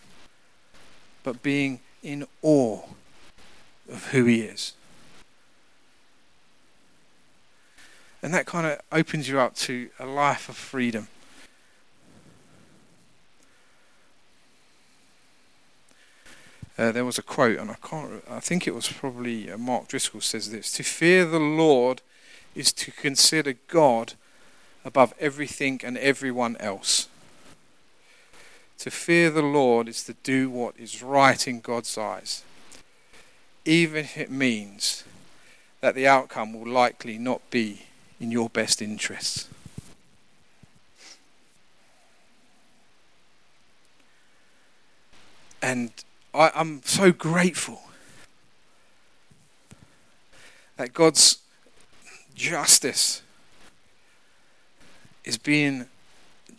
but 1.24 1.44
being 1.44 1.82
in 2.02 2.26
awe 2.42 2.82
of 3.92 4.08
who 4.08 4.26
he 4.26 4.42
is. 4.42 4.74
And 8.24 8.34
that 8.34 8.46
kind 8.46 8.68
of 8.68 8.80
opens 8.92 9.28
you 9.28 9.40
up 9.40 9.56
to 9.56 9.90
a 10.00 10.06
life 10.06 10.48
of 10.48 10.56
freedom. 10.56 11.08
Uh, 16.78 16.92
there 16.92 17.06
was 17.06 17.18
a 17.18 17.24
quote, 17.24 17.60
and 17.60 17.70
I 17.70 17.76
can't. 17.76 18.24
I 18.30 18.40
think 18.40 18.68
it 18.68 18.74
was 18.74 18.88
probably 18.88 19.52
uh, 19.52 19.58
Mark 19.58 19.88
Driscoll 19.88 20.22
says 20.22 20.52
this: 20.52 20.72
"To 20.74 20.84
fear 20.84 21.26
the 21.26 21.40
Lord 21.40 22.02
is 22.56 22.72
to 22.74 22.92
consider 22.92 23.54
God 23.68 24.14
above 24.86 25.14
everything 25.20 25.82
and 25.84 25.98
everyone 25.98 26.58
else." 26.58 27.08
To 28.80 28.90
fear 28.90 29.30
the 29.30 29.44
Lord 29.44 29.88
is 29.88 30.04
to 30.06 30.16
do 30.24 30.50
what 30.50 30.74
is 30.76 31.04
right 31.04 31.48
in 31.48 31.60
God's 31.60 31.96
eyes, 32.00 32.44
even 33.64 34.06
if 34.06 34.18
it 34.18 34.32
means 34.32 35.04
that 35.82 35.94
the 35.94 36.08
outcome 36.08 36.54
will 36.54 36.72
likely 36.72 37.20
not 37.20 37.48
be 37.52 37.84
in 38.22 38.32
your 38.32 38.50
best 38.50 38.82
interests. 38.82 39.50
And 45.62 45.92
I, 46.34 46.52
am 46.56 46.82
so 46.86 47.12
grateful 47.12 47.82
that 50.78 50.94
God's 50.94 51.40
justice 52.34 53.22
is 55.26 55.38
being 55.38 55.88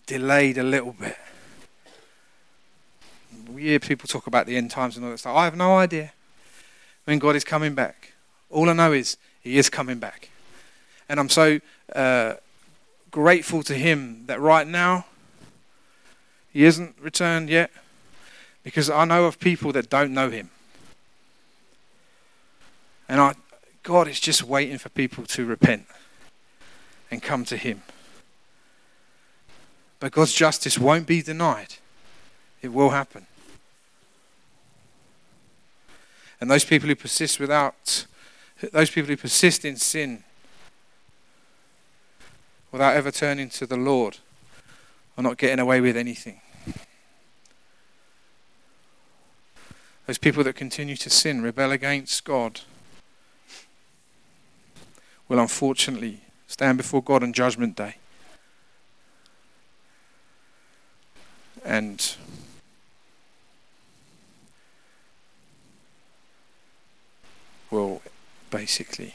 delayed 0.07 0.59
a 0.59 0.62
little 0.62 0.92
bit 0.92 1.16
we 3.53 3.62
hear 3.62 3.79
people 3.79 4.09
talk 4.09 4.27
about 4.27 4.46
the 4.46 4.57
end 4.57 4.70
times 4.70 4.96
and 4.96 5.05
all 5.05 5.11
that 5.11 5.18
stuff. 5.18 5.37
I 5.37 5.44
have 5.44 5.57
no 5.57 5.77
idea 5.77 6.12
when 7.05 7.18
God 7.18 7.37
is 7.37 7.44
coming 7.44 7.75
back. 7.75 8.12
All 8.51 8.68
I 8.68 8.72
know 8.72 8.92
is 8.92 9.16
He 9.40 9.59
is 9.59 9.68
coming 9.68 9.98
back. 9.98 10.29
And 11.12 11.20
I'm 11.20 11.29
so 11.29 11.61
uh, 11.94 12.37
grateful 13.11 13.62
to 13.64 13.75
Him 13.75 14.25
that 14.29 14.40
right 14.40 14.66
now 14.66 15.05
He 16.55 16.64
isn't 16.64 16.96
returned 16.98 17.51
yet 17.51 17.70
because 18.62 18.88
I 18.88 19.05
know 19.05 19.27
of 19.27 19.38
people 19.38 19.72
that 19.72 19.90
don't 19.90 20.14
know 20.14 20.31
Him. 20.31 20.48
And 23.11 23.20
I, 23.20 23.35
God 23.83 24.09
is 24.09 24.20
just 24.20 24.42
waiting 24.42 24.79
for 24.79 24.88
people 24.88 25.27
to 25.27 25.44
repent 25.44 25.85
and 27.11 27.22
come 27.22 27.44
to 27.44 27.59
Him. 27.59 27.83
But 30.01 30.12
God's 30.12 30.33
justice 30.33 30.79
won't 30.79 31.07
be 31.07 31.20
denied. 31.20 31.75
It 32.62 32.72
will 32.72 32.88
happen. 32.88 33.27
And 36.40 36.51
those 36.51 36.64
people 36.64 36.88
who 36.88 36.96
persist 36.96 37.38
without, 37.38 38.07
those 38.72 38.88
people 38.88 39.11
who 39.11 39.18
persist 39.18 39.66
in 39.66 39.77
sin 39.77 40.25
without 42.72 42.96
ever 42.96 43.11
turning 43.11 43.50
to 43.50 43.66
the 43.66 43.76
Lord 43.76 44.18
are 45.16 45.22
not 45.22 45.37
getting 45.37 45.58
away 45.58 45.80
with 45.80 45.96
anything. 45.96 46.40
Those 50.06 50.18
people 50.18 50.42
that 50.44 50.56
continue 50.56 50.96
to 50.96 51.11
sin, 51.11 51.42
rebel 51.42 51.70
against 51.70 52.24
God, 52.24 52.62
will 55.28 55.38
unfortunately 55.38 56.22
stand 56.46 56.78
before 56.78 57.02
God 57.02 57.22
on 57.22 57.32
Judgment 57.32 57.76
Day. 57.76 57.96
And 61.64 62.16
will 67.70 68.02
basically 68.50 69.14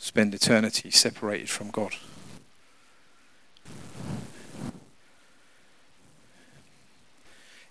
spend 0.00 0.34
eternity 0.34 0.90
separated 0.90 1.50
from 1.50 1.70
God. 1.70 1.94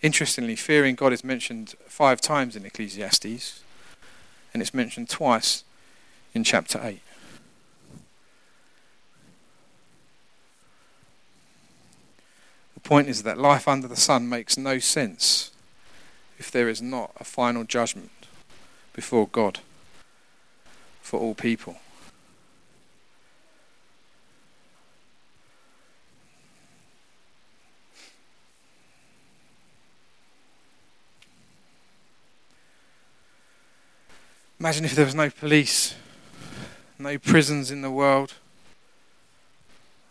Interestingly, 0.04 0.56
fearing 0.56 0.94
God 0.94 1.12
is 1.12 1.24
mentioned 1.24 1.74
five 1.88 2.22
times 2.22 2.56
in 2.56 2.66
Ecclesiastes, 2.66 3.64
and 4.54 4.62
it's 4.62 4.76
mentioned 4.76 5.10
twice 5.10 5.64
in 6.36 6.44
chapter 6.44 6.80
8. 6.82 7.02
The 12.76 12.80
point 12.80 13.10
is 13.10 13.24
that 13.24 13.40
life 13.40 13.68
under 13.68 13.88
the 13.88 13.96
sun 13.96 14.30
makes 14.30 14.56
no 14.56 14.78
sense 14.78 15.50
if 16.38 16.52
there 16.52 16.70
is 16.70 16.82
not 16.82 17.12
a 17.20 17.24
final 17.24 17.64
judgment 17.64 18.12
before 18.94 19.28
God 19.28 19.60
for 21.02 21.20
all 21.20 21.34
people. 21.34 21.78
Imagine 34.60 34.84
if 34.84 34.94
there 34.94 35.06
was 35.06 35.16
no 35.16 35.30
police, 35.30 35.96
no 36.98 37.18
prisons 37.18 37.72
in 37.72 37.82
the 37.82 37.90
world. 37.90 38.34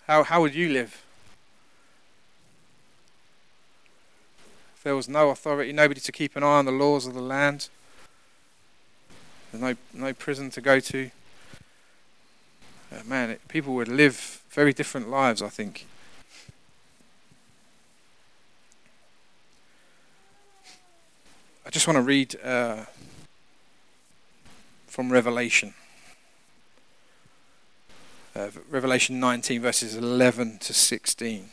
How, 0.07 0.23
how 0.23 0.41
would 0.41 0.55
you 0.55 0.71
live? 0.71 1.05
If 4.75 4.85
there 4.85 4.97
was 4.97 5.07
no 5.07 5.29
authority, 5.29 5.71
nobody 5.73 6.01
to 6.01 6.13
keep 6.13 6.35
an 6.35 6.43
eye 6.43 6.47
on 6.47 6.65
the 6.65 6.73
laws 6.73 7.07
of 7.07 7.13
the 7.13 7.21
land, 7.21 7.69
there's 9.53 9.61
no, 9.61 9.75
no 9.93 10.15
prison 10.15 10.49
to 10.53 10.63
go 10.63 10.81
to. 10.81 11.11
Man, 13.05 13.29
it, 13.29 13.47
people 13.49 13.75
would 13.75 13.89
live 13.89 14.41
very 14.49 14.73
different 14.73 15.11
lives, 15.11 15.43
I 15.43 15.51
think. 15.51 15.87
I 21.67 21.71
just 21.71 21.87
want 21.87 21.99
to 21.99 22.03
read. 22.03 22.35
Uh, 22.43 22.87
from 24.89 25.13
Revelation. 25.13 25.75
Uh, 28.35 28.49
Revelation 28.71 29.21
19, 29.21 29.63
verses 29.63 29.95
11 29.95 30.59
to 30.59 30.73
16. 30.73 31.49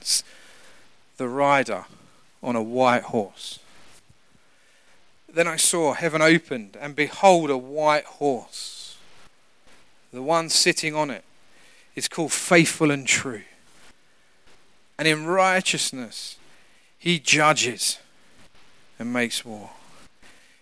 It's 0.00 0.24
the 1.16 1.28
rider 1.28 1.84
on 2.42 2.56
a 2.56 2.62
white 2.62 3.04
horse. 3.04 3.60
Then 5.32 5.46
I 5.46 5.56
saw 5.56 5.94
heaven 5.94 6.20
opened, 6.20 6.76
and 6.80 6.96
behold, 6.96 7.50
a 7.50 7.56
white 7.56 8.04
horse. 8.04 8.96
The 10.12 10.22
one 10.22 10.48
sitting 10.48 10.94
on 10.94 11.10
it 11.10 11.24
is 11.94 12.08
called 12.08 12.32
Faithful 12.32 12.90
and 12.90 13.06
True. 13.06 13.42
And 14.98 15.06
in 15.06 15.26
righteousness 15.26 16.36
he 16.98 17.18
judges 17.18 17.98
and 18.98 19.12
makes 19.12 19.44
war. 19.44 19.70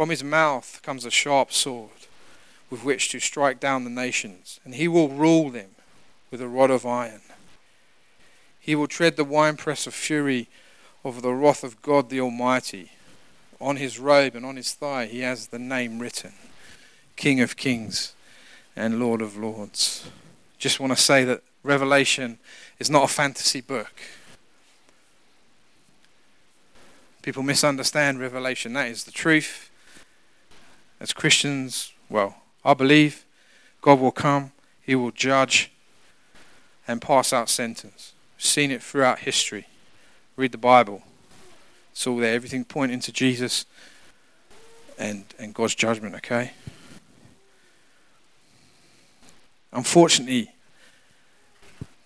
From 0.00 0.08
his 0.08 0.24
mouth 0.24 0.80
comes 0.82 1.04
a 1.04 1.10
sharp 1.10 1.52
sword 1.52 1.90
with 2.70 2.82
which 2.82 3.10
to 3.10 3.20
strike 3.20 3.60
down 3.60 3.84
the 3.84 3.90
nations, 3.90 4.58
and 4.64 4.74
he 4.74 4.88
will 4.88 5.10
rule 5.10 5.50
them 5.50 5.72
with 6.30 6.40
a 6.40 6.48
rod 6.48 6.70
of 6.70 6.86
iron. 6.86 7.20
He 8.58 8.74
will 8.74 8.86
tread 8.86 9.16
the 9.16 9.24
winepress 9.24 9.86
of 9.86 9.92
fury 9.92 10.48
of 11.04 11.20
the 11.20 11.34
wrath 11.34 11.62
of 11.62 11.82
God 11.82 12.08
the 12.08 12.18
Almighty. 12.18 12.92
On 13.60 13.76
his 13.76 13.98
robe 13.98 14.34
and 14.34 14.46
on 14.46 14.56
his 14.56 14.72
thigh 14.72 15.04
he 15.04 15.20
has 15.20 15.48
the 15.48 15.58
name 15.58 15.98
written 15.98 16.32
King 17.16 17.42
of 17.42 17.58
Kings 17.58 18.14
and 18.74 18.98
Lord 18.98 19.20
of 19.20 19.36
Lords. 19.36 20.08
Just 20.56 20.80
want 20.80 20.96
to 20.96 21.02
say 21.02 21.24
that 21.24 21.42
Revelation 21.62 22.38
is 22.78 22.88
not 22.88 23.04
a 23.04 23.12
fantasy 23.12 23.60
book. 23.60 24.00
People 27.20 27.42
misunderstand 27.42 28.18
Revelation. 28.18 28.72
That 28.72 28.88
is 28.88 29.04
the 29.04 29.12
truth 29.12 29.69
as 31.00 31.12
Christians, 31.12 31.92
well, 32.08 32.36
I 32.64 32.74
believe 32.74 33.24
God 33.80 33.98
will 33.98 34.12
come, 34.12 34.52
He 34.82 34.94
will 34.94 35.10
judge 35.10 35.72
and 36.86 37.00
pass 37.00 37.32
out 37.32 37.48
sentence. 37.48 38.12
We've 38.36 38.44
seen 38.44 38.70
it 38.70 38.82
throughout 38.82 39.20
history. 39.20 39.66
Read 40.36 40.52
the 40.52 40.58
Bible. 40.58 41.02
It's 41.92 42.06
all 42.06 42.18
there, 42.18 42.34
everything 42.34 42.64
pointing 42.64 43.00
to 43.00 43.12
Jesus 43.12 43.64
and, 44.98 45.24
and 45.38 45.54
God's 45.54 45.74
judgment, 45.74 46.14
okay? 46.16 46.52
Unfortunately, 49.72 50.52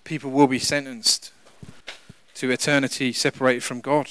people 0.05 0.31
will 0.31 0.47
be 0.47 0.59
sentenced 0.59 1.33
to 2.35 2.51
eternity 2.51 3.13
separated 3.13 3.63
from 3.63 3.81
God. 3.81 4.11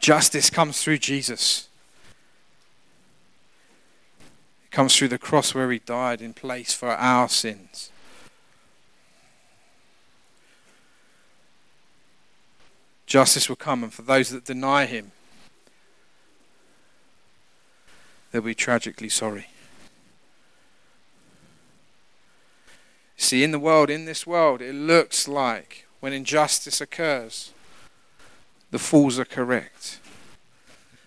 Justice 0.00 0.48
comes 0.48 0.82
through 0.82 0.96
Jesus. 0.96 1.68
It 4.64 4.70
comes 4.70 4.96
through 4.96 5.08
the 5.08 5.18
cross 5.18 5.54
where 5.54 5.70
he 5.70 5.78
died 5.78 6.22
in 6.22 6.32
place 6.32 6.72
for 6.72 6.88
our 6.88 7.28
sins. 7.28 7.92
Justice 13.04 13.48
will 13.48 13.56
come, 13.56 13.84
and 13.84 13.92
for 13.92 14.02
those 14.02 14.30
that 14.30 14.44
deny 14.44 14.86
him, 14.86 15.12
they'll 18.32 18.40
be 18.40 18.54
tragically 18.54 19.10
sorry. 19.10 19.48
See, 23.18 23.44
in 23.44 23.50
the 23.50 23.58
world, 23.58 23.90
in 23.90 24.06
this 24.06 24.26
world, 24.26 24.62
it 24.62 24.74
looks 24.74 25.28
like 25.28 25.86
when 25.98 26.14
injustice 26.14 26.80
occurs, 26.80 27.52
the 28.70 28.78
fools 28.78 29.18
are 29.18 29.24
correct. 29.24 30.00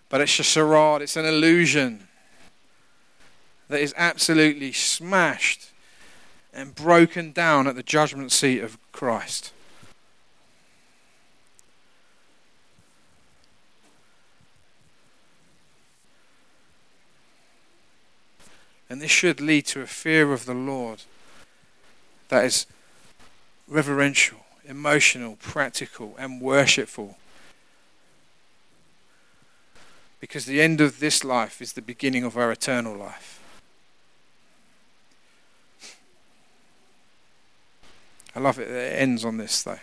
But 0.10 0.21
it's 0.21 0.39
a 0.39 0.43
charade, 0.43 1.02
it's 1.02 1.17
an 1.17 1.26
illusion 1.26 2.08
that 3.69 3.82
is 3.82 3.93
absolutely 3.97 4.71
smashed 4.71 5.71
and 6.54 6.76
broken 6.76 7.32
down 7.32 7.67
at 7.67 7.76
the 7.76 7.84
judgment 7.84 8.32
seat 8.32 8.60
of 8.60 8.78
Christ. 8.91 9.52
And 18.89 19.02
this 19.02 19.10
should 19.10 19.41
lead 19.41 19.65
to 19.67 19.82
a 19.82 19.88
fear 19.88 20.32
of 20.34 20.45
the 20.45 20.54
Lord 20.54 21.02
that 22.30 22.45
is 22.45 22.67
reverential, 23.67 24.45
emotional, 24.65 25.38
practical, 25.41 26.15
and 26.19 26.39
worshipful 26.39 27.17
because 30.24 30.45
the 30.45 30.61
end 30.61 30.80
of 30.80 31.01
this 31.01 31.26
life 31.26 31.61
is 31.61 31.74
the 31.74 31.82
beginning 31.82 32.24
of 32.24 32.38
our 32.38 32.49
eternal 32.49 32.95
life. 32.95 33.41
I 38.34 38.39
love 38.39 38.57
it 38.57 38.69
that 38.69 38.93
it 38.93 39.01
ends 39.01 39.26
on 39.26 39.36
this, 39.36 39.63
though. 39.63 39.80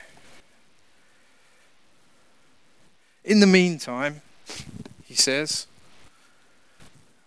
In 3.22 3.40
the 3.40 3.46
meantime, 3.46 4.22
he 5.04 5.14
says, 5.14 5.66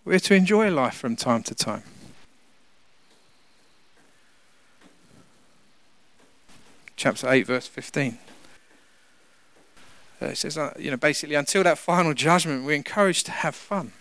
we're 0.03 0.17
to 0.17 0.33
enjoy 0.33 0.71
life 0.71 0.95
from 0.95 1.15
time 1.15 1.43
to 1.43 1.53
time. 1.53 1.83
Chapter 6.95 7.29
8, 7.31 7.45
verse 7.45 7.67
15. 7.67 8.17
Uh, 10.23 10.33
says, 10.33 10.57
uh, 10.57 10.73
you 10.79 10.89
know, 10.89 10.97
basically, 10.97 11.35
until 11.35 11.63
that 11.63 11.77
final 11.77 12.13
judgment, 12.13 12.63
we're 12.63 12.75
encouraged 12.75 13.25
to 13.25 13.31
have 13.31 13.53
fun. 13.53 13.91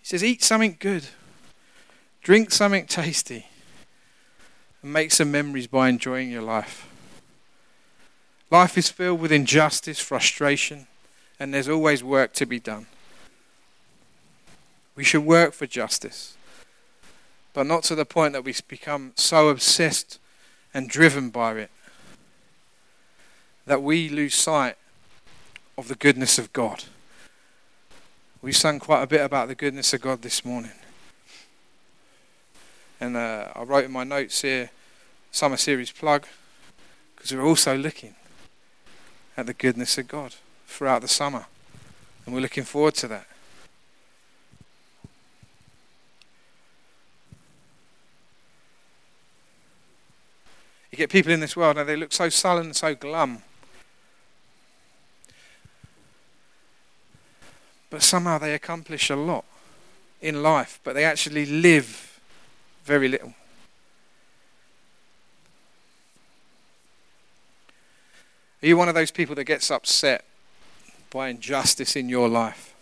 He 0.00 0.06
says, 0.06 0.22
eat 0.22 0.44
something 0.44 0.76
good, 0.78 1.06
drink 2.22 2.52
something 2.52 2.86
tasty, 2.86 3.46
and 4.80 4.92
make 4.92 5.10
some 5.10 5.32
memories 5.32 5.66
by 5.66 5.88
enjoying 5.88 6.30
your 6.30 6.42
life. 6.42 6.88
Life 8.48 8.78
is 8.78 8.90
filled 8.90 9.20
with 9.20 9.32
injustice, 9.32 9.98
frustration, 9.98 10.86
and 11.40 11.52
there's 11.52 11.68
always 11.68 12.04
work 12.04 12.32
to 12.34 12.46
be 12.46 12.60
done. 12.60 12.86
We 14.94 15.02
should 15.02 15.24
work 15.24 15.52
for 15.52 15.66
justice, 15.66 16.36
but 17.52 17.66
not 17.66 17.82
to 17.84 17.96
the 17.96 18.04
point 18.04 18.34
that 18.34 18.44
we 18.44 18.54
become 18.68 19.12
so 19.16 19.48
obsessed 19.48 20.20
and 20.72 20.88
driven 20.88 21.30
by 21.30 21.54
it 21.54 21.70
that 23.66 23.82
we 23.82 24.08
lose 24.08 24.34
sight 24.34 24.76
of 25.78 25.86
the 25.86 25.94
goodness 25.94 26.40
of 26.40 26.52
God. 26.52 26.82
We 28.42 28.50
sang 28.50 28.80
quite 28.80 29.04
a 29.04 29.06
bit 29.06 29.20
about 29.20 29.46
the 29.46 29.54
goodness 29.54 29.94
of 29.94 30.00
God 30.00 30.22
this 30.22 30.44
morning. 30.44 30.72
And 33.00 33.16
uh, 33.16 33.46
I 33.54 33.62
wrote 33.62 33.84
in 33.84 33.92
my 33.92 34.02
notes 34.02 34.42
here 34.42 34.70
summer 35.30 35.56
series 35.56 35.92
plug 35.92 36.26
because 37.14 37.32
we're 37.32 37.46
also 37.46 37.76
looking 37.76 38.16
at 39.36 39.46
the 39.46 39.54
goodness 39.54 39.96
of 39.98 40.08
God 40.08 40.34
throughout 40.66 41.00
the 41.00 41.08
summer. 41.08 41.46
And 42.26 42.34
we're 42.34 42.40
looking 42.40 42.64
forward 42.64 42.94
to 42.94 43.08
that. 43.08 43.28
You 50.90 50.98
get 50.98 51.08
people 51.08 51.30
in 51.30 51.38
this 51.38 51.56
world 51.56 51.78
and 51.78 51.88
they 51.88 51.94
look 51.94 52.12
so 52.12 52.28
sullen 52.28 52.66
and 52.66 52.76
so 52.76 52.96
glum. 52.96 53.44
But 57.90 58.02
somehow 58.02 58.38
they 58.38 58.54
accomplish 58.54 59.10
a 59.10 59.16
lot 59.16 59.44
in 60.20 60.42
life, 60.42 60.80
but 60.84 60.94
they 60.94 61.04
actually 61.04 61.46
live 61.46 62.20
very 62.84 63.08
little. 63.08 63.34
Are 68.62 68.66
you 68.66 68.76
one 68.76 68.88
of 68.88 68.94
those 68.94 69.10
people 69.10 69.34
that 69.36 69.44
gets 69.44 69.70
upset 69.70 70.24
by 71.10 71.28
injustice 71.28 71.94
in 71.94 72.08
your 72.08 72.28
life? 72.28 72.74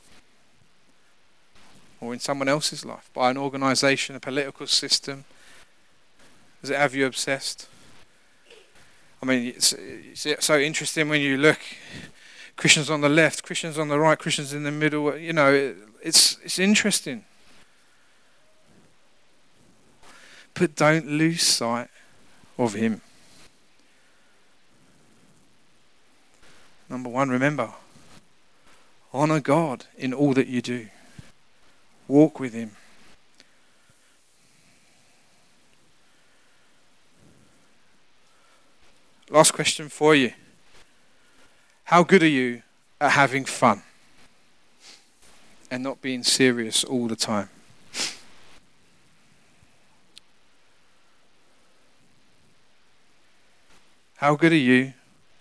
Or 2.01 2.15
in 2.15 2.21
someone 2.21 2.49
else's 2.49 2.85
life? 2.85 3.11
By 3.13 3.31
an 3.31 3.37
organization, 3.37 4.17
a 4.17 4.21
political 4.21 4.67
system? 4.67 5.25
Does 6.61 6.71
it 6.71 6.77
have 6.77 6.95
you 6.95 7.07
obsessed? 7.07 7.69
I 9.23 9.27
mean, 9.27 9.49
it's, 9.49 9.73
it's 9.73 10.47
so 10.47 10.59
interesting 10.59 11.09
when 11.09 11.21
you 11.21 11.37
look 11.37 11.61
Christians 12.57 12.89
on 12.89 13.03
the 13.03 13.09
left, 13.09 13.43
Christians 13.43 13.79
on 13.79 13.89
the 13.89 13.99
right, 13.99 14.19
Christians 14.19 14.53
in 14.53 14.63
the 14.63 14.71
middle. 14.71 15.09
Uh, 15.09 15.15
you 15.15 15.33
know, 15.33 15.53
it, 15.53 15.77
it's 16.03 16.39
it's 16.43 16.59
interesting. 16.59 17.25
But 20.55 20.75
don't 20.75 21.07
lose 21.07 21.43
sight 21.43 21.91
of 22.57 22.73
Him. 22.73 23.03
Number 26.89 27.11
one, 27.11 27.29
remember 27.29 27.73
honor 29.13 29.41
God 29.41 29.87
in 29.97 30.13
all 30.13 30.35
that 30.35 30.47
you 30.47 30.61
do, 30.61 30.89
walk 32.09 32.39
with 32.39 32.53
Him. 32.53 32.73
Last 39.29 39.53
question 39.53 39.89
for 39.89 40.15
you. 40.15 40.33
How 41.87 42.03
good 42.03 42.25
are 42.25 42.27
you 42.27 42.63
at 43.01 43.13
having 43.13 43.45
fun 43.45 43.81
and 45.71 45.85
not 45.85 46.03
being 46.03 46.25
serious 46.25 46.83
all 46.83 47.07
the 47.07 47.15
time? 47.15 47.49
How 54.17 54.35
good 54.35 54.51
are 54.51 54.57
you 54.57 54.95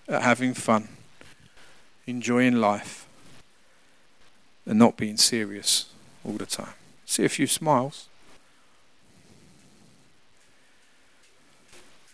at 0.07 0.21
having 0.21 0.53
fun, 0.53 0.87
enjoying 2.05 2.57
life, 2.57 3.07
and 4.67 4.77
not 4.77 4.97
being 4.97 5.17
serious 5.17 5.87
all 6.23 6.33
the 6.33 6.45
time? 6.45 6.75
See 7.07 7.25
a 7.25 7.29
few 7.29 7.47
smiles. 7.47 8.07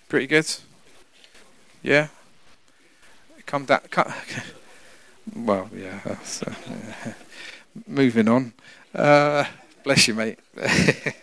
Pretty 0.08 0.28
good? 0.28 0.56
Yeah? 1.84 2.08
Come 3.52 3.66
down. 3.66 3.82
Come, 3.90 4.14
well, 5.36 5.70
yeah. 5.76 6.00
Uh, 6.06 6.16
moving 7.88 8.30
on. 8.30 8.54
Uh, 8.96 9.44
bless 9.84 10.08
you, 10.08 10.14
mate. 10.14 10.40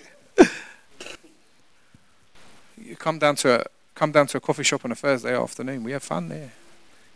you 2.76 2.96
come 2.96 3.18
down 3.18 3.36
to 3.36 3.60
a 3.60 3.64
come 3.94 4.12
down 4.12 4.26
to 4.26 4.36
a 4.36 4.40
coffee 4.40 4.62
shop 4.62 4.84
on 4.84 4.92
a 4.92 4.94
Thursday 4.94 5.34
afternoon. 5.34 5.82
We 5.84 5.92
have 5.92 6.02
fun 6.02 6.28
there. 6.28 6.52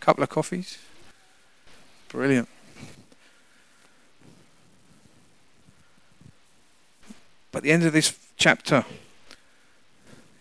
Couple 0.01 0.23
of 0.23 0.31
coffees. 0.31 0.79
Brilliant. 2.09 2.49
But 7.53 7.63
the 7.63 7.71
end 7.71 7.85
of 7.85 7.93
this 7.93 8.19
chapter, 8.39 8.87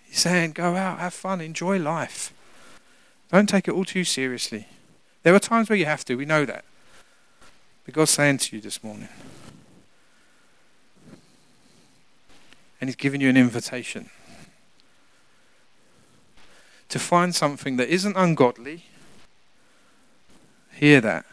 he's 0.08 0.20
saying, 0.20 0.54
go 0.54 0.78
out, 0.78 1.00
have 1.00 1.14
fun, 1.14 1.42
enjoy 1.42 1.78
life. 1.78 2.32
Don't 3.32 3.48
take 3.48 3.68
it 3.68 3.72
all 3.72 3.86
too 3.86 4.04
seriously. 4.04 4.68
There 5.24 5.34
are 5.34 5.40
times 5.40 5.70
where 5.70 5.78
you 5.78 5.86
have 5.86 6.04
to, 6.06 6.16
we 6.16 6.26
know 6.26 6.46
that. 6.46 6.66
But 7.86 7.94
God's 7.94 8.12
saying 8.12 8.40
to 8.40 8.56
you 8.56 8.62
this 8.62 8.84
morning, 8.84 9.08
and 12.80 12.90
He's 12.90 12.96
giving 12.96 13.22
you 13.22 13.30
an 13.30 13.38
invitation 13.38 14.10
to 16.90 17.00
find 17.00 17.34
something 17.34 17.78
that 17.78 17.88
isn't 17.88 18.18
ungodly. 18.18 18.86
Hear 20.74 21.00
that. 21.00 21.26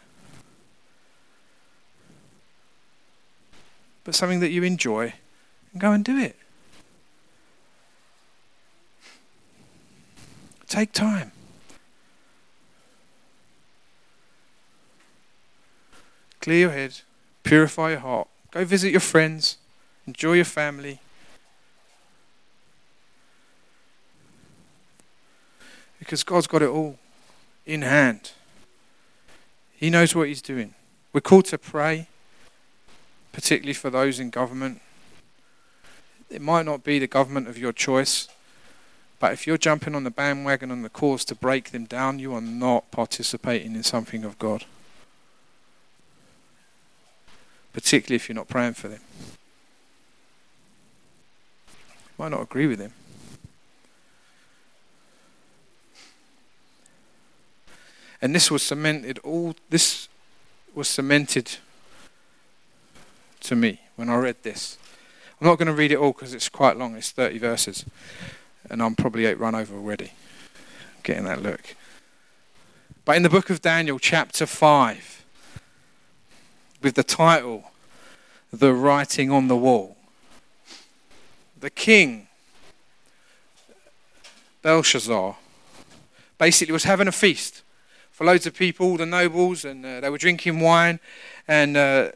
But 4.05 4.15
something 4.15 4.39
that 4.39 4.51
you 4.51 4.63
enjoy 4.63 5.13
and 5.73 5.81
go 5.81 5.91
and 5.91 6.05
do 6.05 6.17
it. 6.17 6.37
Take 10.67 10.93
time. 10.93 11.33
Clear 16.41 16.59
your 16.59 16.71
head, 16.71 17.01
purify 17.43 17.91
your 17.91 17.99
heart, 17.99 18.27
go 18.51 18.63
visit 18.63 18.91
your 18.91 19.01
friends, 19.01 19.57
enjoy 20.07 20.33
your 20.33 20.45
family. 20.45 20.99
Because 25.99 26.23
God's 26.23 26.47
got 26.47 26.61
it 26.61 26.69
all 26.69 26.97
in 27.65 27.81
hand. 27.81 28.31
He 29.75 29.89
knows 29.89 30.15
what 30.15 30.29
He's 30.29 30.41
doing. 30.41 30.73
We're 31.11 31.21
called 31.21 31.45
to 31.45 31.57
pray, 31.57 32.07
particularly 33.33 33.73
for 33.73 33.89
those 33.89 34.19
in 34.19 34.29
government. 34.29 34.81
It 36.29 36.41
might 36.41 36.65
not 36.65 36.83
be 36.83 36.99
the 36.99 37.07
government 37.07 37.49
of 37.49 37.57
your 37.57 37.73
choice, 37.73 38.29
but 39.19 39.33
if 39.33 39.45
you're 39.45 39.57
jumping 39.57 39.93
on 39.93 40.05
the 40.05 40.11
bandwagon 40.11 40.71
on 40.71 40.83
the 40.83 40.89
cause 40.89 41.25
to 41.25 41.35
break 41.35 41.71
them 41.71 41.83
down, 41.83 42.19
you 42.19 42.33
are 42.33 42.41
not 42.41 42.89
participating 42.91 43.75
in 43.75 43.83
something 43.83 44.23
of 44.23 44.39
God 44.39 44.63
particularly 47.73 48.15
if 48.15 48.27
you're 48.27 48.35
not 48.35 48.47
praying 48.47 48.73
for 48.73 48.87
them. 48.87 49.01
You 51.67 52.23
might 52.23 52.29
not 52.29 52.41
agree 52.41 52.67
with 52.67 52.79
them. 52.79 52.93
And 58.21 58.35
this 58.35 58.51
was 58.51 58.63
cemented 58.63 59.19
all 59.19 59.55
this 59.69 60.09
was 60.75 60.87
cemented 60.87 61.57
to 63.41 63.55
me 63.55 63.79
when 63.95 64.09
I 64.09 64.17
read 64.17 64.43
this. 64.43 64.77
I'm 65.39 65.47
not 65.47 65.57
going 65.57 65.67
to 65.67 65.73
read 65.73 65.91
it 65.91 65.97
all 65.97 66.11
because 66.11 66.33
it's 66.33 66.49
quite 66.49 66.77
long. 66.77 66.95
It's 66.95 67.11
30 67.11 67.37
verses. 67.37 67.85
And 68.69 68.83
I'm 68.83 68.95
probably 68.95 69.33
run 69.33 69.55
over 69.55 69.75
already. 69.75 70.11
Getting 71.03 71.23
that 71.25 71.41
look. 71.41 71.75
But 73.05 73.15
in 73.15 73.23
the 73.23 73.29
book 73.29 73.49
of 73.49 73.61
Daniel, 73.61 73.99
chapter 73.99 74.45
5, 74.45 75.18
with 76.81 76.95
the 76.95 77.03
title, 77.03 77.71
The 78.51 78.73
Writing 78.73 79.31
on 79.31 79.47
the 79.47 79.57
Wall. 79.57 79.97
The 81.59 81.69
king, 81.69 82.27
Belshazzar, 84.61 85.35
basically 86.37 86.71
was 86.71 86.85
having 86.85 87.07
a 87.07 87.11
feast 87.11 87.63
for 88.11 88.25
loads 88.25 88.45
of 88.45 88.53
people, 88.53 88.97
the 88.97 89.05
nobles, 89.05 89.63
and 89.63 89.85
uh, 89.85 90.01
they 90.01 90.09
were 90.09 90.17
drinking 90.17 90.59
wine. 90.59 90.99
And 91.47 91.77
uh, 91.77 92.11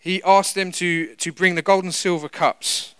he 0.00 0.22
asked 0.22 0.54
them 0.54 0.70
to, 0.72 1.14
to 1.16 1.32
bring 1.32 1.54
the 1.54 1.62
gold 1.62 1.84
and 1.84 1.94
silver 1.94 2.28
cups 2.28 2.94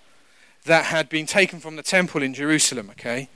that 0.64 0.86
had 0.86 1.08
been 1.08 1.26
taken 1.26 1.60
from 1.60 1.76
the 1.76 1.82
temple 1.82 2.22
in 2.22 2.34
Jerusalem, 2.34 2.90
okay? 2.90 3.28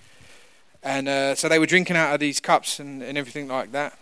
And 0.83 1.09
uh, 1.09 1.35
so 1.35 1.49
they 1.49 1.59
were 1.59 1.67
drinking 1.67 1.97
out 1.97 2.15
of 2.15 2.21
these 2.21 2.41
cups 2.41 2.81
and, 2.81 3.03
and 3.03 3.19
everything 3.19 3.49
like 3.49 3.73
that. 3.73 3.99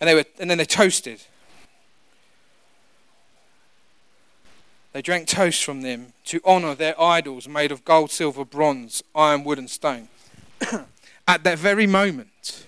And, 0.00 0.08
they 0.08 0.14
were, 0.14 0.24
and 0.38 0.50
then 0.50 0.58
they 0.58 0.64
toasted. 0.64 1.20
They 4.96 5.02
drank 5.02 5.28
toast 5.28 5.62
from 5.62 5.82
them 5.82 6.14
to 6.24 6.40
honor 6.42 6.74
their 6.74 6.98
idols 6.98 7.46
made 7.46 7.70
of 7.70 7.84
gold, 7.84 8.10
silver, 8.10 8.46
bronze, 8.46 9.02
iron, 9.14 9.44
wood, 9.44 9.58
and 9.58 9.68
stone. 9.68 10.08
At 11.28 11.44
that 11.44 11.58
very 11.58 11.86
moment, 11.86 12.64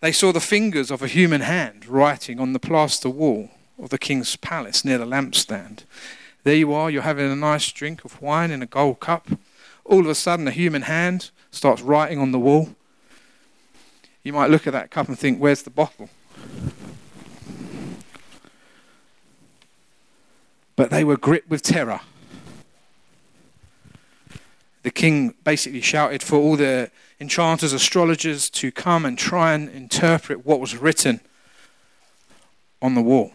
they 0.00 0.10
saw 0.10 0.32
the 0.32 0.40
fingers 0.40 0.90
of 0.90 1.02
a 1.02 1.06
human 1.06 1.42
hand 1.42 1.86
writing 1.86 2.40
on 2.40 2.52
the 2.52 2.58
plaster 2.58 3.08
wall 3.08 3.50
of 3.80 3.90
the 3.90 3.96
king's 3.96 4.34
palace 4.34 4.84
near 4.84 4.98
the 4.98 5.06
lampstand. 5.06 5.84
There 6.42 6.56
you 6.56 6.72
are, 6.72 6.90
you're 6.90 7.02
having 7.02 7.30
a 7.30 7.36
nice 7.36 7.70
drink 7.70 8.04
of 8.04 8.20
wine 8.20 8.50
in 8.50 8.60
a 8.60 8.66
gold 8.66 8.98
cup. 8.98 9.28
All 9.84 10.00
of 10.00 10.08
a 10.08 10.16
sudden, 10.16 10.48
a 10.48 10.50
human 10.50 10.82
hand 10.82 11.30
starts 11.52 11.80
writing 11.80 12.18
on 12.18 12.32
the 12.32 12.40
wall. 12.40 12.70
you 14.24 14.32
might 14.32 14.50
look 14.50 14.66
at 14.66 14.72
that 14.72 14.90
cup 14.90 15.06
and 15.06 15.16
think, 15.16 15.38
where's 15.38 15.62
the 15.62 15.70
bottle? 15.70 16.10
But 20.80 20.88
they 20.88 21.04
were 21.04 21.18
gripped 21.18 21.50
with 21.50 21.60
terror. 21.60 22.00
The 24.82 24.90
king 24.90 25.34
basically 25.44 25.82
shouted 25.82 26.22
for 26.22 26.36
all 26.36 26.56
the 26.56 26.90
enchanters, 27.20 27.74
astrologers 27.74 28.48
to 28.48 28.72
come 28.72 29.04
and 29.04 29.18
try 29.18 29.52
and 29.52 29.68
interpret 29.68 30.46
what 30.46 30.58
was 30.58 30.78
written 30.78 31.20
on 32.80 32.94
the 32.94 33.02
wall. 33.02 33.32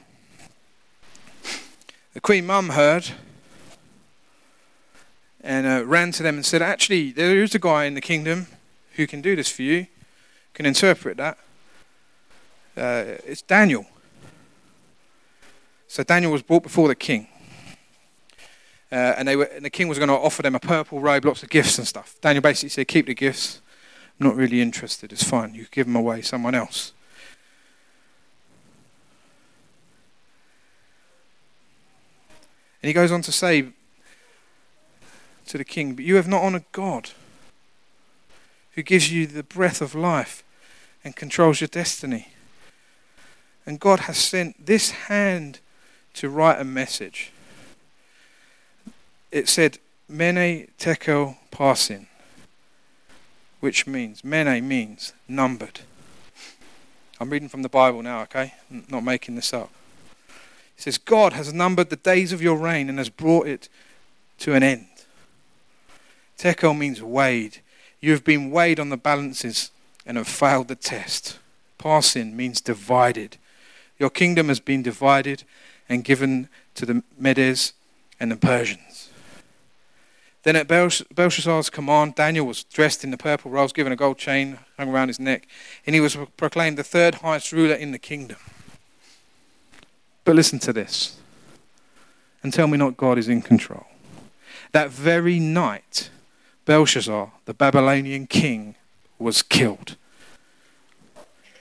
The 2.16 2.20
Queen 2.20 2.48
Mum 2.48 2.70
heard 2.70 3.12
and 5.42 5.68
uh, 5.68 5.86
ran 5.86 6.12
to 6.14 6.24
them 6.24 6.38
and 6.38 6.46
said, 6.48 6.64
Actually, 6.64 7.12
there 7.12 7.44
is 7.44 7.54
a 7.54 7.60
guy 7.60 7.86
in 7.86 7.94
the 7.94 8.02
kingdom 8.02 8.48
who 8.94 9.06
can 9.06 9.22
do 9.22 9.36
this 9.36 9.52
for 9.52 9.62
you, 9.62 9.86
can 10.56 10.66
interpret 10.66 11.18
that. 11.18 11.38
Uh, 12.76 13.22
it's 13.24 13.44
Daniel. 13.44 13.86
So 15.88 16.02
Daniel 16.02 16.32
was 16.32 16.42
brought 16.42 16.64
before 16.64 16.88
the 16.88 16.96
king. 16.96 17.28
Uh, 18.96 19.14
and, 19.18 19.28
they 19.28 19.36
were, 19.36 19.44
and 19.44 19.66
the 19.66 19.70
king 19.70 19.90
was 19.90 19.98
going 19.98 20.08
to 20.08 20.16
offer 20.16 20.42
them 20.42 20.56
a 20.56 20.60
purple 20.60 21.02
robe, 21.02 21.26
lots 21.26 21.44
of 21.44 21.50
gifts 21.50 21.78
and 21.78 21.86
stuff. 21.86 22.16
Daniel 22.22 22.42
basically 22.42 22.70
said, 22.70 22.88
Keep 22.88 23.08
the 23.08 23.14
gifts. 23.14 23.60
I'm 24.18 24.26
not 24.26 24.38
really 24.38 24.62
interested. 24.62 25.12
It's 25.12 25.22
fine. 25.22 25.54
You 25.54 25.66
give 25.70 25.86
them 25.86 25.98
away 25.98 26.22
someone 26.22 26.56
else. 26.56 26.94
And 32.82 32.88
he 32.88 32.94
goes 32.94 33.12
on 33.12 33.22
to 33.24 33.34
say 33.34 33.68
to 35.48 35.58
the 35.58 35.66
king, 35.66 35.96
But 35.96 36.06
you 36.06 36.16
have 36.16 36.30
not 36.30 36.44
honored 36.44 36.64
God, 36.72 37.10
who 38.76 38.82
gives 38.82 39.12
you 39.12 39.28
the 39.28 39.44
breath 39.44 39.82
of 39.82 39.94
life 39.94 40.42
and 41.04 41.18
controls 41.18 41.60
your 41.60 41.68
destiny. 41.68 42.30
And 43.66 43.78
God 43.78 44.02
has 44.02 44.18
sent 44.18 44.66
this 44.66 44.92
hand 44.92 45.60
to 46.14 46.30
write 46.30 46.62
a 46.62 46.64
message. 46.64 47.34
It 49.36 49.50
said, 49.50 49.80
Mene 50.08 50.70
Tekel 50.80 51.36
Parsin, 51.52 52.06
which 53.60 53.86
means, 53.86 54.24
Mene 54.24 54.66
means 54.66 55.12
numbered. 55.28 55.82
I'm 57.20 57.30
reading 57.30 57.50
from 57.50 57.62
the 57.62 57.68
Bible 57.68 58.02
now, 58.02 58.22
okay? 58.22 58.54
I'm 58.72 58.86
not 58.88 59.04
making 59.04 59.36
this 59.36 59.54
up. 59.54 59.72
It 60.78 60.84
says, 60.84 60.98
God 60.98 61.34
has 61.34 61.52
numbered 61.52 61.90
the 61.90 61.98
days 61.98 62.32
of 62.32 62.42
your 62.42 62.56
reign 62.56 62.88
and 62.88 62.98
has 62.98 63.10
brought 63.10 63.46
it 63.46 63.68
to 64.40 64.54
an 64.54 64.64
end. 64.64 64.88
Tekel 66.38 66.74
means 66.74 67.04
weighed. 67.04 67.60
You 68.00 68.14
have 68.14 68.24
been 68.24 68.52
weighed 68.52 68.80
on 68.80 68.88
the 68.88 68.96
balances 68.96 69.70
and 70.06 70.16
have 70.16 70.30
failed 70.30 70.70
the 70.70 70.78
test. 70.78 71.40
Parsin 71.78 72.36
means 72.36 72.62
divided. 72.62 73.36
Your 74.00 74.12
kingdom 74.12 74.48
has 74.48 74.62
been 74.62 74.82
divided 74.82 75.44
and 75.90 76.06
given 76.06 76.48
to 76.76 76.86
the 76.86 77.04
Medes 77.20 77.74
and 78.18 78.32
the 78.32 78.38
Persians. 78.38 78.95
Then 80.46 80.56
at 80.56 80.68
Belshazzar's 80.68 81.72
command, 81.72 82.14
Daniel 82.14 82.46
was 82.46 82.64
dressed 82.66 83.04
in 83.04 83.10
the 83.10 83.18
purple 83.18 83.50
robes, 83.50 83.74
given 83.74 83.92
a 83.92 83.96
gold 83.96 84.20
chain 84.20 84.60
hung 84.78 84.90
around 84.90 85.08
his 85.08 85.20
neck, 85.20 85.48
and 85.88 85.96
he 85.96 86.00
was 86.00 86.16
proclaimed 86.38 86.78
the 86.78 86.84
third 86.84 87.16
highest 87.16 87.52
ruler 87.52 87.74
in 87.74 87.92
the 87.92 87.98
kingdom. 87.98 88.38
But 90.24 90.36
listen 90.36 90.60
to 90.60 90.72
this 90.72 91.18
and 92.44 92.54
tell 92.54 92.68
me 92.68 92.78
not 92.78 92.96
God 92.96 93.18
is 93.18 93.28
in 93.28 93.42
control. 93.42 93.88
That 94.72 94.92
very 94.92 95.40
night, 95.40 96.12
Belshazzar, 96.66 97.32
the 97.46 97.54
Babylonian 97.56 98.28
king, 98.28 98.76
was 99.18 99.42
killed. 99.42 99.96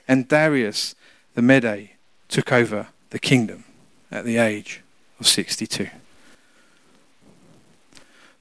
And 0.07 0.29
Darius 0.29 0.95
the 1.35 1.41
Mede 1.41 1.89
took 2.29 2.53
over 2.53 2.89
the 3.09 3.19
kingdom 3.19 3.65
at 4.11 4.27
the 4.27 4.37
age 4.37 4.83
of 5.19 5.27
62. 5.27 5.89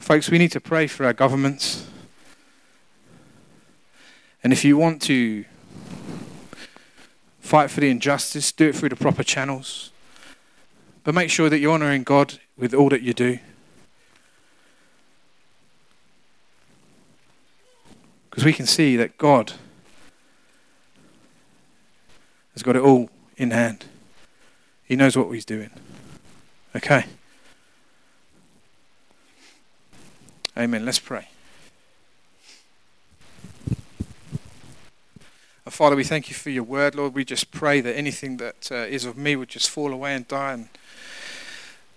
Folks, 0.04 0.30
we 0.30 0.38
need 0.38 0.51
to 0.51 0.60
pray 0.60 0.86
for 0.86 1.06
our 1.06 1.14
governments. 1.14 1.88
And 4.43 4.51
if 4.51 4.66
you 4.66 4.76
want 4.76 5.01
to 5.04 5.45
fight 7.39 7.72
for 7.72 7.80
the 7.80 7.89
injustice, 7.89 8.51
do 8.51 8.68
it 8.68 8.76
through 8.76 8.89
the 8.89 8.97
proper 8.97 9.24
channels. 9.24 9.91
But 11.06 11.16
make 11.16 11.30
sure 11.30 11.49
that 11.49 11.60
you're 11.60 11.72
honoring 11.72 12.04
God 12.04 12.38
with 12.58 12.74
all 12.74 12.89
that 12.89 13.01
you 13.01 13.14
do. 13.14 13.39
Because 18.30 18.43
we 18.43 18.51
can 18.51 18.66
see 18.66 18.97
that 18.97 19.18
God 19.18 19.54
has 22.51 22.62
got 22.62 22.76
it 22.76 22.82
all 22.82 23.10
in 23.38 23.51
hand. 23.51 23.86
He 24.84 24.97
knows 24.97 25.16
what 25.16 25.32
he's 25.32 25.45
doing. 25.45 25.70
Okay? 26.76 27.06
Amen. 30.56 30.86
Let's 30.86 30.99
pray. 30.99 31.30
Father, 35.68 35.95
we 35.95 36.04
thank 36.04 36.30
you 36.30 36.36
for 36.36 36.51
your 36.51 36.64
word, 36.64 36.93
Lord. 36.93 37.16
We 37.16 37.26
just 37.26 37.49
pray 37.49 37.82
that 37.82 37.95
anything 37.95 38.38
that 38.38 38.72
uh, 38.72 38.76
is 38.76 39.06
of 39.06 39.18
me 39.18 39.36
would 39.36 39.49
just 39.49 39.70
fall 39.70 39.91
away 39.91 40.14
and 40.14 40.28
die 40.28 40.54
and 40.54 40.70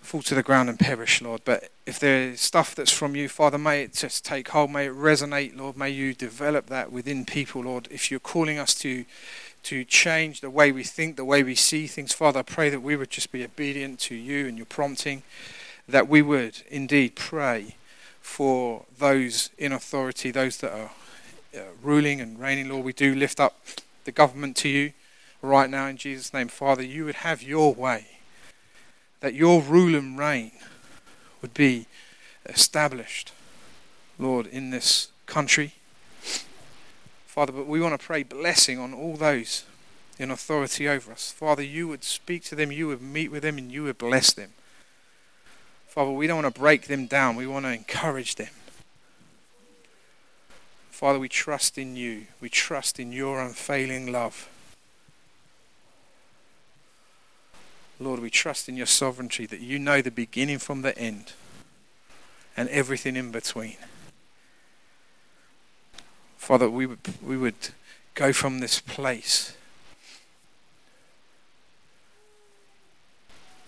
fall 0.00 0.22
to 0.22 0.34
the 0.34 0.42
ground 0.42 0.70
and 0.70 0.78
perish, 0.78 1.20
Lord. 1.20 1.42
But 1.44 1.68
if 1.84 1.98
there 1.98 2.30
is 2.30 2.40
stuff 2.40 2.74
that's 2.74 2.92
from 2.92 3.14
you, 3.14 3.28
Father, 3.28 3.58
may 3.58 3.82
it 3.82 3.92
just 3.92 4.24
take 4.24 4.48
hold, 4.48 4.70
may 4.70 4.86
it 4.86 4.94
resonate, 4.94 5.54
Lord. 5.54 5.76
May 5.76 5.90
you 5.90 6.14
develop 6.14 6.66
that 6.68 6.90
within 6.90 7.26
people, 7.26 7.64
Lord. 7.64 7.88
If 7.90 8.10
you're 8.10 8.20
calling 8.20 8.58
us 8.58 8.74
to 8.76 9.04
to 9.64 9.84
change 9.84 10.40
the 10.40 10.50
way 10.50 10.70
we 10.70 10.84
think, 10.84 11.16
the 11.16 11.24
way 11.24 11.42
we 11.42 11.56
see 11.56 11.88
things. 11.88 12.12
Father, 12.12 12.38
I 12.38 12.42
pray 12.42 12.70
that 12.70 12.80
we 12.80 12.94
would 12.94 13.10
just 13.10 13.32
be 13.32 13.44
obedient 13.44 13.98
to 14.00 14.14
you 14.14 14.46
and 14.46 14.56
your 14.56 14.64
prompting, 14.64 15.24
that 15.88 16.08
we 16.08 16.22
would 16.22 16.62
indeed 16.70 17.16
pray 17.16 17.74
for 18.26 18.84
those 18.98 19.50
in 19.56 19.72
authority, 19.72 20.30
those 20.30 20.58
that 20.58 20.72
are 20.72 20.90
uh, 21.56 21.60
ruling 21.82 22.20
and 22.20 22.38
reigning, 22.38 22.68
Lord. 22.68 22.84
We 22.84 22.92
do 22.92 23.14
lift 23.14 23.40
up 23.40 23.56
the 24.04 24.12
government 24.12 24.56
to 24.58 24.68
you 24.68 24.92
right 25.42 25.70
now 25.70 25.86
in 25.86 25.96
Jesus' 25.96 26.34
name. 26.34 26.48
Father, 26.48 26.82
you 26.82 27.04
would 27.04 27.16
have 27.16 27.42
your 27.42 27.74
way, 27.74 28.06
that 29.20 29.34
your 29.34 29.62
rule 29.62 29.94
and 29.94 30.18
reign 30.18 30.52
would 31.40 31.54
be 31.54 31.86
established, 32.46 33.32
Lord, 34.18 34.46
in 34.46 34.70
this 34.70 35.08
country 35.26 35.74
Father, 37.36 37.52
but 37.52 37.66
we 37.66 37.82
want 37.82 38.00
to 38.00 38.02
pray 38.02 38.22
blessing 38.22 38.78
on 38.78 38.94
all 38.94 39.14
those 39.14 39.64
in 40.18 40.30
authority 40.30 40.88
over 40.88 41.12
us. 41.12 41.32
Father, 41.32 41.62
you 41.62 41.86
would 41.86 42.02
speak 42.02 42.44
to 42.44 42.54
them, 42.54 42.72
you 42.72 42.86
would 42.86 43.02
meet 43.02 43.30
with 43.30 43.42
them, 43.42 43.58
and 43.58 43.70
you 43.70 43.82
would 43.82 43.98
bless 43.98 44.32
them. 44.32 44.52
Father, 45.96 46.10
we 46.10 46.26
don't 46.26 46.42
want 46.42 46.54
to 46.54 46.60
break 46.60 46.88
them 46.88 47.06
down, 47.06 47.36
we 47.36 47.46
want 47.46 47.64
to 47.64 47.72
encourage 47.72 48.34
them. 48.34 48.50
Father, 50.90 51.18
we 51.18 51.26
trust 51.26 51.78
in 51.78 51.96
you. 51.96 52.26
We 52.38 52.50
trust 52.50 53.00
in 53.00 53.12
your 53.12 53.40
unfailing 53.40 54.12
love. 54.12 54.50
Lord, 57.98 58.20
we 58.20 58.28
trust 58.28 58.68
in 58.68 58.76
your 58.76 58.84
sovereignty 58.84 59.46
that 59.46 59.60
you 59.60 59.78
know 59.78 60.02
the 60.02 60.10
beginning 60.10 60.58
from 60.58 60.82
the 60.82 60.96
end 60.98 61.32
and 62.58 62.68
everything 62.68 63.16
in 63.16 63.30
between. 63.30 63.76
Father, 66.36 66.68
we 66.68 66.84
would, 66.84 66.98
we 67.22 67.38
would 67.38 67.70
go 68.12 68.34
from 68.34 68.58
this 68.58 68.80
place. 68.80 69.55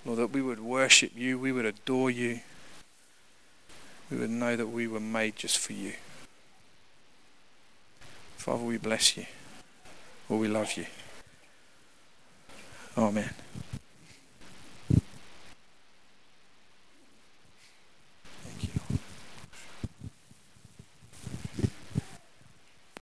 Lord, 0.09 0.20
that 0.20 0.30
we 0.32 0.40
would 0.40 0.61
worship 0.61 1.12
you, 1.14 1.38
we 1.38 1.52
would 1.52 1.66
adore 1.66 2.11
you, 2.11 2.40
we 4.11 4.16
would 4.16 4.30
know 4.30 4.56
that 4.56 4.68
we 4.68 4.88
were 4.88 5.00
made 5.00 5.36
just 5.36 5.59
for 5.59 5.74
you. 5.74 5.92
Father, 8.38 8.64
we 8.64 8.78
bless 8.78 9.18
you, 9.18 9.26
or 10.30 10.38
we 10.38 10.48
love 10.48 10.78
you. 10.78 10.86
Amen. 12.96 13.34